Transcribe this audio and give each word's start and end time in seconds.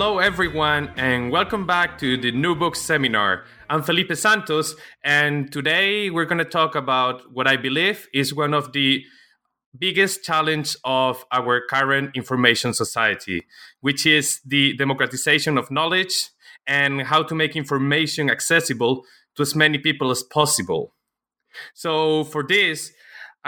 Hello, 0.00 0.20
everyone, 0.20 0.92
and 0.96 1.32
welcome 1.32 1.66
back 1.66 1.98
to 1.98 2.16
the 2.16 2.30
New 2.30 2.54
Books 2.54 2.80
Seminar. 2.80 3.42
I'm 3.68 3.82
Felipe 3.82 4.14
Santos, 4.14 4.76
and 5.02 5.50
today 5.50 6.08
we're 6.08 6.24
going 6.24 6.38
to 6.38 6.44
talk 6.44 6.76
about 6.76 7.32
what 7.32 7.48
I 7.48 7.56
believe 7.56 8.06
is 8.14 8.32
one 8.32 8.54
of 8.54 8.72
the 8.72 9.02
biggest 9.76 10.22
challenge 10.22 10.76
of 10.84 11.24
our 11.32 11.62
current 11.68 12.12
information 12.14 12.74
society, 12.74 13.44
which 13.80 14.06
is 14.06 14.38
the 14.46 14.76
democratization 14.76 15.58
of 15.58 15.68
knowledge 15.68 16.30
and 16.64 17.02
how 17.02 17.24
to 17.24 17.34
make 17.34 17.56
information 17.56 18.30
accessible 18.30 19.02
to 19.34 19.42
as 19.42 19.56
many 19.56 19.78
people 19.78 20.12
as 20.12 20.22
possible. 20.22 20.94
So, 21.74 22.22
for 22.22 22.44
this, 22.46 22.92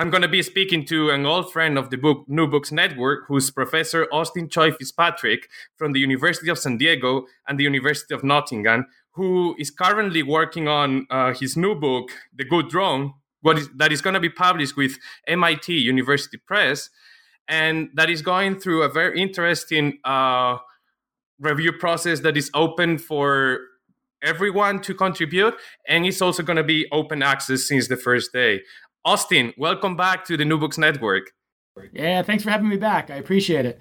I'm 0.00 0.08
going 0.08 0.22
to 0.22 0.28
be 0.28 0.42
speaking 0.42 0.86
to 0.86 1.10
an 1.10 1.26
old 1.26 1.52
friend 1.52 1.76
of 1.76 1.90
the 1.90 1.98
book 1.98 2.24
New 2.26 2.46
Books 2.46 2.72
Network, 2.72 3.26
who's 3.28 3.50
Professor 3.50 4.08
Austin 4.10 4.48
Choi 4.48 4.72
Fitzpatrick 4.72 5.50
from 5.76 5.92
the 5.92 6.00
University 6.00 6.50
of 6.50 6.58
San 6.58 6.78
Diego 6.78 7.26
and 7.46 7.60
the 7.60 7.64
University 7.64 8.14
of 8.14 8.24
Nottingham, 8.24 8.86
who 9.10 9.54
is 9.58 9.70
currently 9.70 10.22
working 10.22 10.68
on 10.68 11.06
uh, 11.10 11.34
his 11.34 11.54
new 11.54 11.74
book, 11.74 12.12
The 12.34 12.46
Good 12.46 12.70
Drone, 12.70 13.12
what 13.42 13.58
is, 13.58 13.68
that 13.76 13.92
is 13.92 14.00
going 14.00 14.14
to 14.14 14.20
be 14.20 14.30
published 14.30 14.74
with 14.74 14.96
MIT 15.28 15.70
University 15.74 16.38
Press, 16.38 16.88
and 17.46 17.90
that 17.92 18.08
is 18.08 18.22
going 18.22 18.58
through 18.58 18.84
a 18.84 18.88
very 18.88 19.20
interesting 19.20 19.98
uh, 20.06 20.56
review 21.38 21.74
process 21.74 22.20
that 22.20 22.38
is 22.38 22.50
open 22.54 22.96
for 22.96 23.58
everyone 24.22 24.80
to 24.80 24.94
contribute, 24.94 25.54
and 25.86 26.06
it's 26.06 26.22
also 26.22 26.42
going 26.42 26.56
to 26.56 26.64
be 26.64 26.86
open 26.90 27.22
access 27.22 27.68
since 27.68 27.88
the 27.88 27.98
first 27.98 28.32
day. 28.32 28.60
Austin, 29.04 29.54
welcome 29.56 29.96
back 29.96 30.24
to 30.26 30.36
the 30.36 30.44
New 30.44 30.58
Books 30.58 30.76
Network. 30.76 31.32
Yeah, 31.92 32.22
thanks 32.22 32.44
for 32.44 32.50
having 32.50 32.68
me 32.68 32.76
back. 32.76 33.10
I 33.10 33.16
appreciate 33.16 33.64
it. 33.64 33.80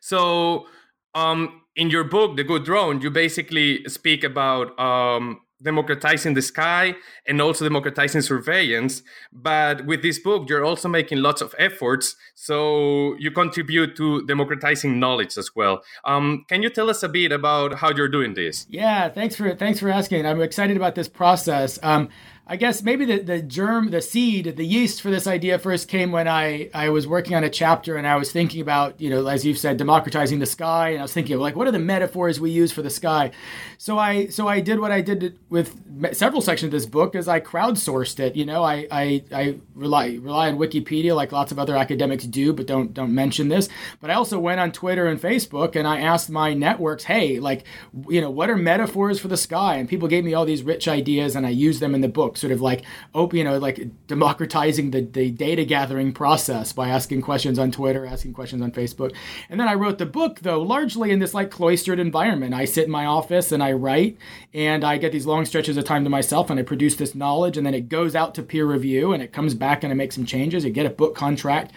So, 0.00 0.66
um, 1.14 1.62
in 1.74 1.90
your 1.90 2.04
book, 2.04 2.36
The 2.36 2.44
Good 2.44 2.64
Drone, 2.64 3.00
you 3.00 3.10
basically 3.10 3.82
speak 3.88 4.22
about 4.22 4.78
um, 4.78 5.40
democratizing 5.62 6.34
the 6.34 6.42
sky 6.42 6.94
and 7.26 7.40
also 7.40 7.64
democratizing 7.64 8.20
surveillance. 8.22 9.02
But 9.32 9.86
with 9.86 10.02
this 10.02 10.18
book, 10.18 10.48
you're 10.48 10.64
also 10.64 10.88
making 10.88 11.18
lots 11.18 11.42
of 11.42 11.54
efforts. 11.58 12.16
So 12.34 13.16
you 13.18 13.30
contribute 13.30 13.96
to 13.96 14.24
democratizing 14.26 14.98
knowledge 14.98 15.36
as 15.38 15.50
well. 15.56 15.82
Um, 16.04 16.44
can 16.48 16.62
you 16.62 16.70
tell 16.70 16.88
us 16.88 17.02
a 17.02 17.08
bit 17.08 17.32
about 17.32 17.74
how 17.74 17.90
you're 17.90 18.08
doing 18.08 18.34
this? 18.34 18.66
Yeah, 18.68 19.08
thanks 19.08 19.34
for 19.34 19.54
thanks 19.54 19.80
for 19.80 19.90
asking. 19.90 20.26
I'm 20.26 20.40
excited 20.40 20.76
about 20.76 20.94
this 20.94 21.08
process. 21.08 21.78
Um, 21.82 22.08
I 22.50 22.56
guess 22.56 22.82
maybe 22.82 23.04
the, 23.04 23.20
the 23.20 23.42
germ, 23.42 23.90
the 23.90 24.02
seed, 24.02 24.56
the 24.56 24.66
yeast 24.66 25.02
for 25.02 25.08
this 25.08 25.28
idea 25.28 25.56
first 25.56 25.86
came 25.86 26.10
when 26.10 26.26
I, 26.26 26.68
I 26.74 26.88
was 26.88 27.06
working 27.06 27.36
on 27.36 27.44
a 27.44 27.48
chapter 27.48 27.94
and 27.96 28.04
I 28.04 28.16
was 28.16 28.32
thinking 28.32 28.60
about, 28.60 29.00
you 29.00 29.08
know, 29.08 29.28
as 29.28 29.46
you've 29.46 29.56
said, 29.56 29.76
democratizing 29.76 30.40
the 30.40 30.46
sky. 30.46 30.88
And 30.88 30.98
I 30.98 31.02
was 31.02 31.12
thinking 31.12 31.36
of 31.36 31.40
like, 31.40 31.54
what 31.54 31.68
are 31.68 31.70
the 31.70 31.78
metaphors 31.78 32.40
we 32.40 32.50
use 32.50 32.72
for 32.72 32.82
the 32.82 32.90
sky? 32.90 33.30
So 33.78 34.00
I 34.00 34.26
so 34.26 34.48
I 34.48 34.58
did 34.58 34.80
what 34.80 34.90
I 34.90 35.00
did 35.00 35.38
with 35.48 35.80
several 36.12 36.42
sections 36.42 36.66
of 36.66 36.72
this 36.72 36.86
book 36.86 37.14
is 37.14 37.28
I 37.28 37.38
crowdsourced 37.38 38.18
it. 38.18 38.34
You 38.34 38.46
know, 38.46 38.64
I, 38.64 38.88
I, 38.90 39.24
I 39.32 39.54
rely 39.76 40.18
rely 40.20 40.50
on 40.50 40.58
Wikipedia 40.58 41.14
like 41.14 41.30
lots 41.30 41.52
of 41.52 41.60
other 41.60 41.76
academics 41.76 42.24
do, 42.24 42.52
but 42.52 42.66
don't 42.66 42.92
don't 42.92 43.14
mention 43.14 43.46
this. 43.46 43.68
But 44.00 44.10
I 44.10 44.14
also 44.14 44.40
went 44.40 44.58
on 44.58 44.72
Twitter 44.72 45.06
and 45.06 45.22
Facebook 45.22 45.76
and 45.76 45.86
I 45.86 46.00
asked 46.00 46.28
my 46.28 46.52
networks, 46.54 47.04
hey, 47.04 47.38
like, 47.38 47.64
you 48.08 48.20
know, 48.20 48.30
what 48.30 48.50
are 48.50 48.56
metaphors 48.56 49.20
for 49.20 49.28
the 49.28 49.36
sky? 49.36 49.76
And 49.76 49.88
people 49.88 50.08
gave 50.08 50.24
me 50.24 50.34
all 50.34 50.44
these 50.44 50.64
rich 50.64 50.88
ideas 50.88 51.36
and 51.36 51.46
I 51.46 51.50
used 51.50 51.78
them 51.78 51.94
in 51.94 52.00
the 52.00 52.08
book 52.08 52.38
sort 52.40 52.52
of 52.52 52.60
like 52.60 52.82
open, 53.14 53.38
you 53.38 53.44
know, 53.44 53.58
like 53.58 53.80
democratizing 54.06 54.90
the, 54.90 55.02
the 55.02 55.30
data 55.30 55.64
gathering 55.64 56.12
process 56.12 56.72
by 56.72 56.88
asking 56.88 57.22
questions 57.22 57.58
on 57.58 57.70
Twitter, 57.70 58.06
asking 58.06 58.32
questions 58.32 58.62
on 58.62 58.72
Facebook. 58.72 59.14
And 59.48 59.60
then 59.60 59.68
I 59.68 59.74
wrote 59.74 59.98
the 59.98 60.06
book 60.06 60.40
though, 60.40 60.62
largely 60.62 61.10
in 61.10 61.18
this 61.18 61.34
like 61.34 61.50
cloistered 61.50 61.98
environment. 61.98 62.54
I 62.54 62.64
sit 62.64 62.86
in 62.86 62.90
my 62.90 63.06
office 63.06 63.52
and 63.52 63.62
I 63.62 63.72
write 63.72 64.16
and 64.54 64.84
I 64.84 64.98
get 64.98 65.12
these 65.12 65.26
long 65.26 65.44
stretches 65.44 65.76
of 65.76 65.84
time 65.84 66.04
to 66.04 66.10
myself 66.10 66.50
and 66.50 66.58
I 66.58 66.62
produce 66.62 66.96
this 66.96 67.14
knowledge 67.14 67.56
and 67.56 67.66
then 67.66 67.74
it 67.74 67.88
goes 67.88 68.16
out 68.16 68.34
to 68.36 68.42
peer 68.42 68.66
review 68.66 69.12
and 69.12 69.22
it 69.22 69.32
comes 69.32 69.54
back 69.54 69.84
and 69.84 69.92
I 69.92 69.96
make 69.96 70.12
some 70.12 70.26
changes. 70.26 70.64
I 70.64 70.70
get 70.70 70.86
a 70.86 70.90
book 70.90 71.14
contract. 71.14 71.72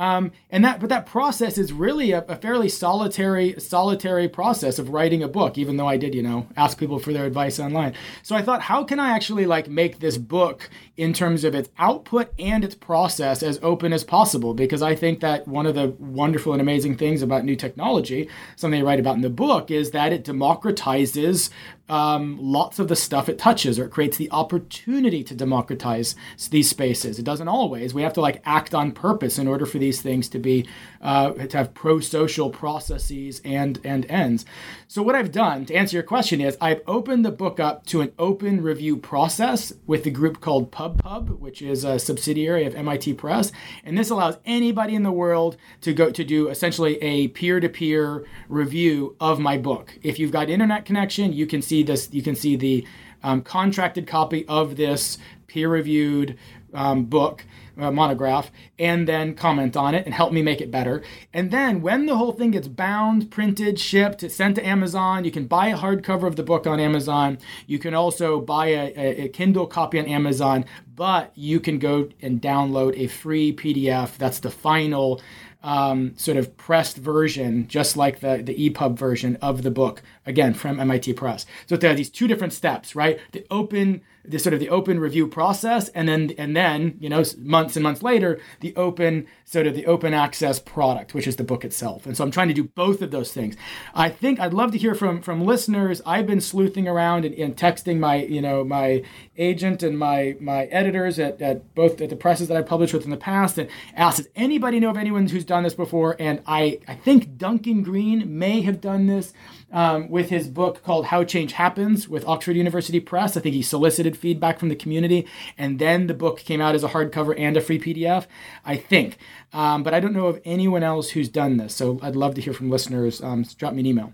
Um, 0.00 0.32
and 0.48 0.64
that, 0.64 0.80
but 0.80 0.88
that 0.88 1.04
process 1.04 1.58
is 1.58 1.74
really 1.74 2.12
a, 2.12 2.24
a, 2.26 2.36
fairly 2.36 2.70
solitary, 2.70 3.54
solitary 3.60 4.30
process 4.30 4.78
of 4.78 4.88
writing 4.88 5.22
a 5.22 5.28
book. 5.28 5.58
Even 5.58 5.76
though 5.76 5.86
I 5.86 5.98
did, 5.98 6.14
you 6.14 6.22
know, 6.22 6.46
ask 6.56 6.78
people 6.78 6.98
for 6.98 7.12
their 7.12 7.26
advice 7.26 7.60
online. 7.60 7.92
So 8.22 8.34
I 8.34 8.40
thought, 8.40 8.62
how 8.62 8.82
can 8.82 8.98
I 8.98 9.10
actually 9.10 9.44
like 9.44 9.68
make 9.68 9.98
this 10.00 10.16
book 10.16 10.70
in 10.96 11.12
terms 11.12 11.44
of 11.44 11.54
its 11.54 11.68
output 11.78 12.32
and 12.38 12.64
its 12.64 12.74
process 12.74 13.42
as 13.42 13.60
open 13.62 13.92
as 13.92 14.02
possible? 14.02 14.54
Because 14.54 14.80
I 14.80 14.94
think 14.94 15.20
that 15.20 15.46
one 15.46 15.66
of 15.66 15.74
the 15.74 15.94
wonderful 15.98 16.54
and 16.54 16.62
amazing 16.62 16.96
things 16.96 17.20
about 17.20 17.44
new 17.44 17.54
technology, 17.54 18.30
something 18.56 18.80
I 18.80 18.84
write 18.84 19.00
about 19.00 19.16
in 19.16 19.22
the 19.22 19.28
book, 19.28 19.70
is 19.70 19.90
that 19.90 20.14
it 20.14 20.24
democratizes 20.24 21.50
um, 21.90 22.38
lots 22.40 22.78
of 22.78 22.88
the 22.88 22.96
stuff 22.96 23.28
it 23.28 23.38
touches, 23.38 23.78
or 23.78 23.84
it 23.84 23.90
creates 23.90 24.16
the 24.16 24.30
opportunity 24.30 25.24
to 25.24 25.34
democratize 25.34 26.14
these 26.50 26.70
spaces. 26.70 27.18
It 27.18 27.24
doesn't 27.24 27.48
always. 27.48 27.92
We 27.92 28.02
have 28.02 28.12
to 28.14 28.20
like 28.20 28.40
act 28.44 28.74
on 28.74 28.92
purpose 28.92 29.38
in 29.38 29.48
order 29.48 29.66
for 29.66 29.78
these 29.78 30.00
things 30.00 30.28
to 30.30 30.38
be 30.38 30.68
uh, 31.02 31.32
to 31.32 31.56
have 31.56 31.74
pro-social 31.74 32.50
processes 32.50 33.42
and 33.44 33.80
and 33.84 34.06
ends. 34.08 34.44
So 34.86 35.02
what 35.02 35.16
I've 35.16 35.32
done 35.32 35.66
to 35.66 35.74
answer 35.74 35.96
your 35.96 36.04
question 36.04 36.40
is 36.40 36.56
I've 36.60 36.82
opened 36.86 37.24
the 37.24 37.32
book 37.32 37.58
up 37.58 37.86
to 37.86 38.00
an 38.00 38.12
open 38.18 38.62
review 38.62 38.96
process 38.96 39.72
with 39.86 40.06
a 40.06 40.10
group 40.10 40.40
called 40.40 40.70
PubPub, 40.70 41.40
which 41.40 41.60
is 41.60 41.82
a 41.82 41.98
subsidiary 41.98 42.64
of 42.64 42.74
MIT 42.74 43.14
Press, 43.14 43.50
and 43.84 43.98
this 43.98 44.10
allows 44.10 44.38
anybody 44.44 44.94
in 44.94 45.02
the 45.02 45.10
world 45.10 45.56
to 45.80 45.92
go 45.92 46.10
to 46.10 46.22
do 46.22 46.48
essentially 46.48 47.02
a 47.02 47.28
peer-to-peer 47.28 48.24
review 48.48 49.16
of 49.18 49.40
my 49.40 49.58
book. 49.58 49.98
If 50.02 50.18
you've 50.20 50.30
got 50.30 50.48
internet 50.48 50.84
connection, 50.84 51.32
you 51.32 51.46
can 51.46 51.62
see 51.62 51.79
see 51.80 51.92
this. 51.92 52.08
You 52.12 52.22
can 52.22 52.34
see 52.34 52.56
the 52.56 52.86
um, 53.22 53.42
contracted 53.42 54.06
copy 54.06 54.46
of 54.46 54.76
this 54.76 55.18
peer-reviewed 55.46 56.38
um, 56.72 57.04
book 57.04 57.44
uh, 57.76 57.90
monograph 57.90 58.50
and 58.78 59.08
then 59.08 59.34
comment 59.34 59.76
on 59.76 59.94
it 59.94 60.04
and 60.04 60.14
help 60.14 60.32
me 60.32 60.42
make 60.42 60.60
it 60.60 60.70
better. 60.70 61.02
And 61.32 61.50
then 61.50 61.80
when 61.80 62.06
the 62.06 62.16
whole 62.16 62.32
thing 62.32 62.52
gets 62.52 62.68
bound, 62.68 63.30
printed, 63.30 63.80
shipped, 63.80 64.28
sent 64.30 64.56
to 64.56 64.66
Amazon, 64.66 65.24
you 65.24 65.30
can 65.30 65.46
buy 65.46 65.68
a 65.68 65.78
hardcover 65.78 66.26
of 66.26 66.36
the 66.36 66.42
book 66.42 66.66
on 66.66 66.78
Amazon. 66.78 67.38
You 67.66 67.78
can 67.78 67.94
also 67.94 68.40
buy 68.40 68.68
a, 68.68 68.92
a, 68.96 69.24
a 69.24 69.28
Kindle 69.28 69.66
copy 69.66 69.98
on 69.98 70.06
Amazon, 70.06 70.64
but 70.94 71.32
you 71.34 71.58
can 71.58 71.78
go 71.78 72.08
and 72.20 72.40
download 72.40 72.96
a 72.96 73.06
free 73.06 73.52
PDF. 73.52 74.16
That's 74.18 74.40
the 74.40 74.50
final 74.50 75.20
um, 75.62 76.16
sort 76.16 76.36
of 76.36 76.56
pressed 76.56 76.96
version, 76.96 77.68
just 77.68 77.96
like 77.96 78.20
the, 78.20 78.42
the 78.42 78.70
EPUB 78.70 78.96
version 78.96 79.36
of 79.36 79.62
the 79.62 79.70
book, 79.70 80.02
again, 80.26 80.54
from 80.54 80.80
MIT 80.80 81.14
Press. 81.14 81.46
So 81.66 81.76
there 81.76 81.90
are 81.90 81.94
these 81.94 82.10
two 82.10 82.26
different 82.26 82.52
steps, 82.52 82.96
right? 82.96 83.18
The 83.32 83.46
open 83.50 84.02
the 84.30 84.38
sort 84.38 84.54
of 84.54 84.60
the 84.60 84.68
open 84.68 85.00
review 85.00 85.26
process 85.26 85.88
and 85.90 86.08
then 86.08 86.32
and 86.38 86.56
then 86.56 86.96
you 87.00 87.08
know 87.08 87.22
months 87.38 87.76
and 87.76 87.82
months 87.82 88.02
later 88.02 88.40
the 88.60 88.74
open 88.76 89.26
sort 89.44 89.66
of 89.66 89.74
the 89.74 89.86
open 89.86 90.14
access 90.14 90.58
product 90.58 91.14
which 91.14 91.26
is 91.26 91.36
the 91.36 91.44
book 91.44 91.64
itself. 91.64 92.06
And 92.06 92.16
so 92.16 92.24
i'm 92.24 92.30
trying 92.30 92.48
to 92.48 92.54
do 92.54 92.64
both 92.64 93.02
of 93.02 93.10
those 93.10 93.32
things. 93.32 93.56
I 93.94 94.08
think 94.08 94.40
i'd 94.40 94.54
love 94.54 94.72
to 94.72 94.78
hear 94.78 94.94
from 94.94 95.20
from 95.22 95.44
listeners. 95.44 96.00
I've 96.06 96.26
been 96.26 96.40
sleuthing 96.40 96.86
around 96.86 97.24
and, 97.24 97.34
and 97.34 97.56
texting 97.56 97.98
my 97.98 98.16
you 98.16 98.40
know 98.40 98.64
my 98.64 99.02
agent 99.36 99.82
and 99.82 99.98
my 99.98 100.36
my 100.40 100.64
editors 100.66 101.18
at, 101.18 101.40
at 101.42 101.74
both 101.74 102.00
at 102.00 102.10
the 102.10 102.16
presses 102.16 102.48
that 102.48 102.56
i 102.56 102.62
published 102.62 102.94
with 102.94 103.04
in 103.04 103.10
the 103.10 103.16
past 103.16 103.58
and 103.58 103.68
asked 103.94 104.18
does 104.18 104.28
anybody 104.36 104.80
know 104.80 104.90
of 104.90 104.96
anyone 104.96 105.26
who's 105.26 105.44
done 105.44 105.62
this 105.64 105.74
before? 105.74 106.16
And 106.18 106.42
i 106.46 106.78
i 106.86 106.94
think 106.94 107.36
duncan 107.36 107.82
green 107.82 108.38
may 108.38 108.60
have 108.62 108.80
done 108.80 109.06
this 109.06 109.32
um, 109.72 110.10
with 110.10 110.30
his 110.30 110.48
book 110.48 110.82
called 110.82 111.06
How 111.06 111.24
Change 111.24 111.52
Happens 111.52 112.08
with 112.08 112.26
Oxford 112.26 112.56
University 112.56 113.00
Press. 113.00 113.36
I 113.36 113.40
think 113.40 113.54
he 113.54 113.62
solicited 113.62 114.16
feedback 114.16 114.58
from 114.58 114.68
the 114.68 114.76
community, 114.76 115.26
and 115.56 115.78
then 115.78 116.06
the 116.06 116.14
book 116.14 116.40
came 116.40 116.60
out 116.60 116.74
as 116.74 116.84
a 116.84 116.88
hardcover 116.88 117.34
and 117.38 117.56
a 117.56 117.60
free 117.60 117.78
PDF, 117.78 118.26
I 118.64 118.76
think. 118.76 119.18
Um, 119.52 119.82
but 119.82 119.94
I 119.94 120.00
don't 120.00 120.12
know 120.12 120.26
of 120.26 120.40
anyone 120.44 120.82
else 120.82 121.10
who's 121.10 121.28
done 121.28 121.56
this. 121.56 121.74
So 121.74 121.98
I'd 122.02 122.16
love 122.16 122.34
to 122.34 122.40
hear 122.40 122.52
from 122.52 122.70
listeners. 122.70 123.22
Um, 123.22 123.44
drop 123.56 123.72
me 123.72 123.80
an 123.80 123.86
email. 123.86 124.12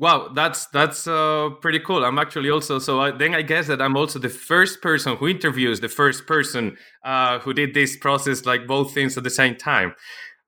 Wow, 0.00 0.28
that's 0.34 0.66
that's 0.68 1.06
uh, 1.06 1.50
pretty 1.60 1.78
cool. 1.78 2.06
I'm 2.06 2.18
actually 2.18 2.48
also 2.48 2.78
so 2.78 3.00
I, 3.00 3.10
then 3.10 3.34
I 3.34 3.42
guess 3.42 3.66
that 3.66 3.82
I'm 3.82 3.98
also 3.98 4.18
the 4.18 4.30
first 4.30 4.80
person 4.80 5.14
who 5.16 5.28
interviews 5.28 5.80
the 5.80 5.90
first 5.90 6.26
person 6.26 6.78
uh, 7.04 7.38
who 7.40 7.52
did 7.52 7.74
this 7.74 7.98
process 7.98 8.46
like 8.46 8.66
both 8.66 8.94
things 8.94 9.18
at 9.18 9.24
the 9.24 9.30
same 9.30 9.56
time. 9.56 9.94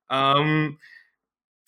Um, 0.08 0.78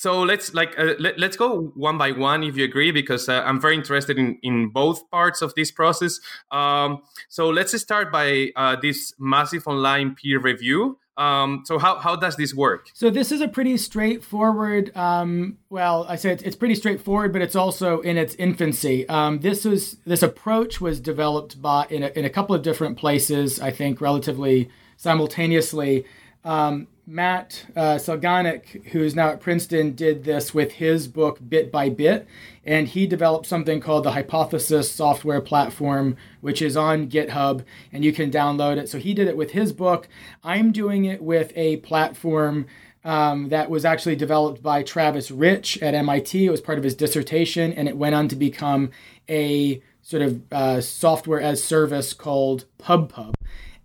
so 0.05 0.21
let's 0.21 0.53
like 0.53 0.79
uh, 0.79 0.93
let, 0.99 1.23
us 1.23 1.35
go 1.35 1.73
one 1.77 1.97
by 1.97 2.13
one 2.13 2.43
if 2.45 2.59
you 2.59 2.65
agree 2.65 2.91
because 2.91 3.27
uh, 3.27 3.43
I'm 3.47 3.59
very 3.59 3.75
interested 3.75 4.19
in 4.19 4.39
in 4.43 4.69
both 4.69 5.11
parts 5.11 5.41
of 5.41 5.55
this 5.55 5.71
process. 5.71 6.21
Um, 6.51 7.01
so 7.31 7.49
let's 7.49 7.73
start 7.81 8.13
by 8.13 8.51
uh, 8.55 8.77
this 8.83 9.15
massive 9.19 9.67
online 9.67 10.15
peer 10.15 10.39
review. 10.39 10.99
Um, 11.17 11.63
so 11.65 11.79
how, 11.79 12.01
how 12.01 12.17
does 12.17 12.37
this 12.37 12.53
work? 12.53 12.89
So 12.93 13.09
this 13.09 13.33
is 13.33 13.41
a 13.41 13.49
pretty 13.49 13.79
straightforward. 13.79 14.95
Um, 14.95 15.57
well, 15.71 16.05
I 16.07 16.17
said 16.17 16.43
it's 16.43 16.57
pretty 16.57 16.75
straightforward, 16.75 17.33
but 17.33 17.41
it's 17.41 17.57
also 17.57 18.01
in 18.01 18.19
its 18.19 18.35
infancy. 18.35 19.09
Um, 19.09 19.39
this 19.41 19.65
was 19.65 19.97
this 20.05 20.23
approach 20.23 20.83
was 20.83 21.01
developed 21.01 21.63
by 21.63 21.87
in 21.89 22.03
a, 22.03 22.09
in 22.09 22.27
a 22.27 22.31
couple 22.31 22.55
of 22.55 22.61
different 22.61 22.99
places. 22.99 23.59
I 23.59 23.71
think 23.71 24.03
relatively 24.03 24.69
simultaneously. 24.99 26.05
Um, 26.45 26.89
Matt 27.07 27.67
uh, 27.77 27.97
Salganik, 27.97 28.87
who's 28.87 29.15
now 29.15 29.29
at 29.29 29.41
Princeton, 29.41 29.95
did 29.95 30.25
this 30.25 30.55
with 30.55 30.73
his 30.73 31.07
book 31.07 31.39
Bit 31.47 31.71
by 31.71 31.91
Bit, 31.91 32.27
and 32.65 32.89
he 32.89 33.07
developed 33.07 33.45
something 33.47 33.79
called 33.79 34.05
the 34.05 34.13
Hypothesis 34.13 34.91
software 34.91 35.43
platform, 35.43 36.17
which 36.41 36.63
is 36.63 36.79
on 36.79 37.09
GitHub, 37.09 37.63
and 37.93 38.05
you 38.05 38.13
can 38.13 38.31
download 38.31 38.79
it. 38.79 38.89
So 38.89 38.99
he 38.99 39.13
did 39.13 39.29
it 39.29 39.37
with 39.37 39.51
his 39.51 39.73
book. 39.73 40.09
I'm 40.43 40.73
doing 40.73 41.05
it 41.05 41.23
with 41.23 41.53
a 41.55 41.77
platform 41.79 42.67
um, 43.05 43.51
that 43.51 43.69
was 43.69 43.85
actually 43.85 44.17
developed 44.17 44.63
by 44.63 44.83
Travis 44.83 45.31
Rich 45.31 45.83
at 45.83 45.95
MIT. 45.95 46.47
It 46.47 46.51
was 46.51 46.63
part 46.63 46.79
of 46.79 46.85
his 46.85 46.95
dissertation, 46.95 47.75
and 47.75 47.87
it 47.87 47.99
went 47.99 48.15
on 48.15 48.29
to 48.29 48.37
become 48.37 48.91
a 49.29 49.83
sort 50.01 50.23
of 50.23 50.43
uh, 50.51 50.81
software 50.81 51.41
as 51.41 51.63
service 51.63 52.15
called 52.15 52.65
PubPub 52.79 53.35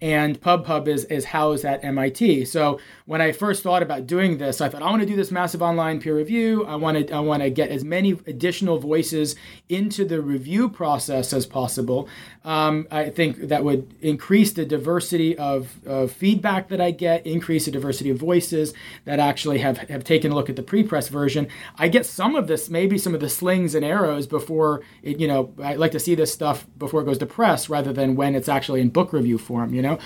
and 0.02 0.40
PubPub 0.40 0.88
is, 0.88 1.06
is 1.06 1.26
housed 1.26 1.66
at 1.66 1.84
MIT. 1.84 2.46
So 2.46 2.80
when 3.10 3.22
I 3.22 3.32
first 3.32 3.64
thought 3.64 3.82
about 3.82 4.06
doing 4.06 4.38
this, 4.38 4.62
I 4.62 4.70
thought 4.70 4.84
I 4.84 4.86
want 4.92 5.02
to 5.02 5.08
do 5.08 5.16
this 5.16 5.32
massive 5.32 5.64
online 5.64 6.00
peer 6.00 6.16
review. 6.16 6.64
I 6.66 6.76
want 6.76 7.08
to 7.08 7.12
I 7.12 7.20
want 7.22 7.42
to 7.42 7.50
get 7.50 7.72
as 7.72 7.84
many 7.84 8.12
additional 8.12 8.78
voices 8.78 9.36
into 9.68 10.06
the 10.06 10.22
review 10.22 10.70
process 10.70 11.34
as 11.34 11.48
possible. 11.48 12.08
Um, 12.46 12.88
I 12.90 13.10
think 13.10 13.50
that 13.50 13.64
would 13.64 13.96
increase 14.02 14.54
the 14.54 14.66
diversity 14.66 15.38
of, 15.38 15.76
of 15.86 16.12
feedback 16.12 16.70
that 16.70 16.80
I 16.80 16.92
get, 16.92 17.26
increase 17.26 17.66
the 17.66 17.72
diversity 17.72 18.12
of 18.12 18.18
voices 18.18 18.74
that 19.06 19.20
actually 19.20 19.58
have, 19.58 19.78
have 19.90 20.04
taken 20.04 20.32
a 20.32 20.36
look 20.36 20.50
at 20.50 20.56
the 20.56 20.64
pre-press 20.64 21.10
version. 21.10 21.48
I 21.78 21.90
get 21.90 22.06
some 22.06 22.36
of 22.36 22.48
this, 22.48 22.70
maybe 22.70 22.98
some 22.98 23.14
of 23.14 23.20
the 23.20 23.30
slings 23.30 23.76
and 23.76 23.84
arrows 23.84 24.26
before 24.26 24.82
it, 25.04 25.20
you 25.20 25.28
know, 25.28 25.54
I 25.62 25.76
like 25.76 25.92
to 25.92 26.00
see 26.00 26.16
this 26.16 26.32
stuff 26.32 26.66
before 26.78 27.02
it 27.02 27.06
goes 27.06 27.18
to 27.18 27.26
press 27.26 27.70
rather 27.70 27.92
than 27.92 28.16
when 28.16 28.36
it's 28.36 28.50
actually 28.50 28.82
in 28.82 28.90
book 28.90 29.12
review 29.12 29.38
form, 29.38 29.74
you 29.74 29.82
know. 29.82 30.00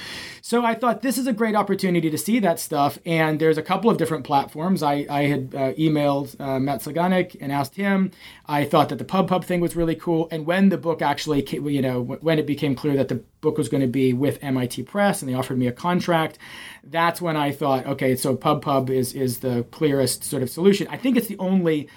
So 0.45 0.65
I 0.65 0.75
thought 0.75 1.01
this 1.01 1.17
is 1.17 1.25
a 1.25 1.31
great 1.31 1.55
opportunity 1.55 2.09
to 2.09 2.17
see 2.17 2.39
that 2.39 2.59
stuff. 2.59 2.99
And 3.05 3.39
there's 3.39 3.57
a 3.57 3.61
couple 3.61 3.89
of 3.89 3.95
different 3.95 4.25
platforms. 4.25 4.83
I, 4.83 5.05
I 5.09 5.21
had 5.27 5.55
uh, 5.55 5.71
emailed 5.75 6.37
uh, 6.37 6.59
Matt 6.59 6.81
Salganik 6.81 7.37
and 7.39 7.49
asked 7.49 7.75
him. 7.75 8.11
I 8.45 8.65
thought 8.65 8.89
that 8.89 8.97
the 8.97 9.05
PubPub 9.05 9.45
thing 9.45 9.61
was 9.61 9.77
really 9.77 9.95
cool. 9.95 10.27
And 10.31 10.45
when 10.45 10.67
the 10.67 10.77
book 10.77 11.01
actually, 11.01 11.43
came, 11.43 11.65
you 11.69 11.81
know, 11.81 12.01
when 12.01 12.39
it 12.39 12.45
became 12.45 12.75
clear 12.75 12.97
that 12.97 13.07
the 13.07 13.23
book 13.39 13.57
was 13.57 13.69
going 13.69 13.79
to 13.79 13.87
be 13.87 14.11
with 14.11 14.37
MIT 14.43 14.83
Press 14.83 15.21
and 15.21 15.31
they 15.31 15.33
offered 15.33 15.57
me 15.57 15.67
a 15.67 15.71
contract, 15.71 16.39
that's 16.83 17.21
when 17.21 17.37
I 17.37 17.53
thought, 17.53 17.87
okay, 17.87 18.13
so 18.17 18.35
PubPub 18.35 18.89
is 18.89 19.13
is 19.13 19.39
the 19.39 19.63
clearest 19.71 20.25
sort 20.25 20.43
of 20.43 20.49
solution. 20.49 20.89
I 20.89 20.97
think 20.97 21.15
it's 21.15 21.27
the 21.27 21.39
only 21.39 21.87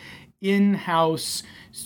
in-house 0.50 1.42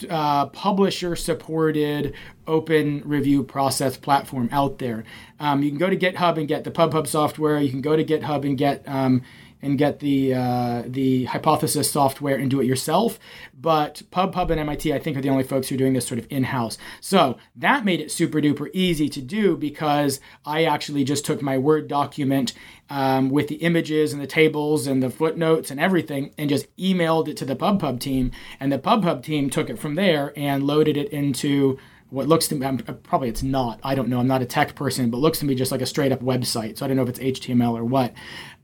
uh, 0.09 0.47
publisher 0.47 1.17
supported 1.17 2.15
open 2.47 3.03
review 3.05 3.43
process 3.43 3.97
platform 3.97 4.49
out 4.53 4.79
there. 4.79 5.05
Um, 5.39 5.63
you 5.63 5.71
can 5.71 5.79
go 5.79 5.91
to 5.91 5.97
GitHub 5.97 6.39
and 6.39 6.47
get 6.47 6.65
the 6.65 6.71
PubPub 6.71 7.07
software. 7.07 7.59
You 7.59 7.71
can 7.71 7.81
go 7.81 7.97
to 7.97 8.05
GitHub 8.05 8.45
and 8.45 8.57
get 8.57 8.83
um, 8.87 9.23
and 9.63 9.79
get 9.79 10.01
the 10.01 10.35
uh, 10.35 10.83
the 10.87 11.25
hypothesis 11.25 11.91
software 11.91 12.37
and 12.37 12.51
do 12.51 12.61
it 12.61 12.67
yourself. 12.67 13.19
But 13.55 14.03
PubPub 14.11 14.51
and 14.51 14.61
MIT, 14.61 14.93
I 14.93 14.99
think, 14.99 15.17
are 15.17 15.21
the 15.21 15.29
only 15.29 15.45
folks 15.45 15.69
who 15.69 15.75
are 15.75 15.79
doing 15.79 15.93
this 15.93 16.07
sort 16.07 16.19
of 16.19 16.27
in 16.31 16.45
house. 16.45 16.79
So 17.01 17.37
that 17.57 17.85
made 17.85 18.01
it 18.01 18.11
super 18.11 18.41
duper 18.41 18.69
easy 18.73 19.09
to 19.11 19.21
do 19.21 19.57
because 19.57 20.21
I 20.45 20.65
actually 20.65 21.05
just 21.05 21.25
took 21.25 21.43
my 21.43 21.59
Word 21.59 21.89
document 21.89 22.55
um, 22.89 23.31
with 23.31 23.49
the 23.49 23.57
images 23.57 24.13
and 24.13 24.21
the 24.21 24.27
tables 24.27 24.87
and 24.87 25.03
the 25.03 25.11
footnotes 25.11 25.71
and 25.71 25.79
everything 25.79 26.35
and 26.37 26.49
just 26.49 26.75
emailed 26.77 27.29
it 27.29 27.37
to 27.39 27.45
the 27.45 27.57
PubPub 27.57 28.01
team. 28.01 28.33
And 28.59 28.73
the 28.73 28.79
PubPub 28.79 29.23
team 29.23 29.51
took 29.51 29.71
it 29.71 29.79
from 29.79 29.95
there 29.95 30.33
and 30.37 30.67
loaded 30.67 30.97
it 30.97 31.11
into 31.11 31.79
what 32.11 32.29
looks 32.29 32.49
to 32.49 32.55
me 32.55 32.67
I'm, 32.67 32.79
probably 32.79 33.29
it's 33.29 33.43
not 33.43 33.81
i 33.83 33.95
don't 33.95 34.09
know 34.09 34.19
i'm 34.19 34.27
not 34.27 34.43
a 34.43 34.47
tech 34.47 34.75
person 34.75 35.11
but 35.11 35.19
looks 35.19 35.39
to 35.39 35.45
me 35.47 35.55
just 35.55 35.73
like 35.73 35.81
a 35.81 35.87
straight 35.87 36.13
up 36.13 36.21
website. 36.21 36.79
So 36.79 36.85
i 36.85 36.89
don't 36.89 36.97
know 36.97 37.05
if 37.05 37.09
it's 37.09 37.19
html 37.19 37.75
or 37.75 37.85
what. 37.85 38.13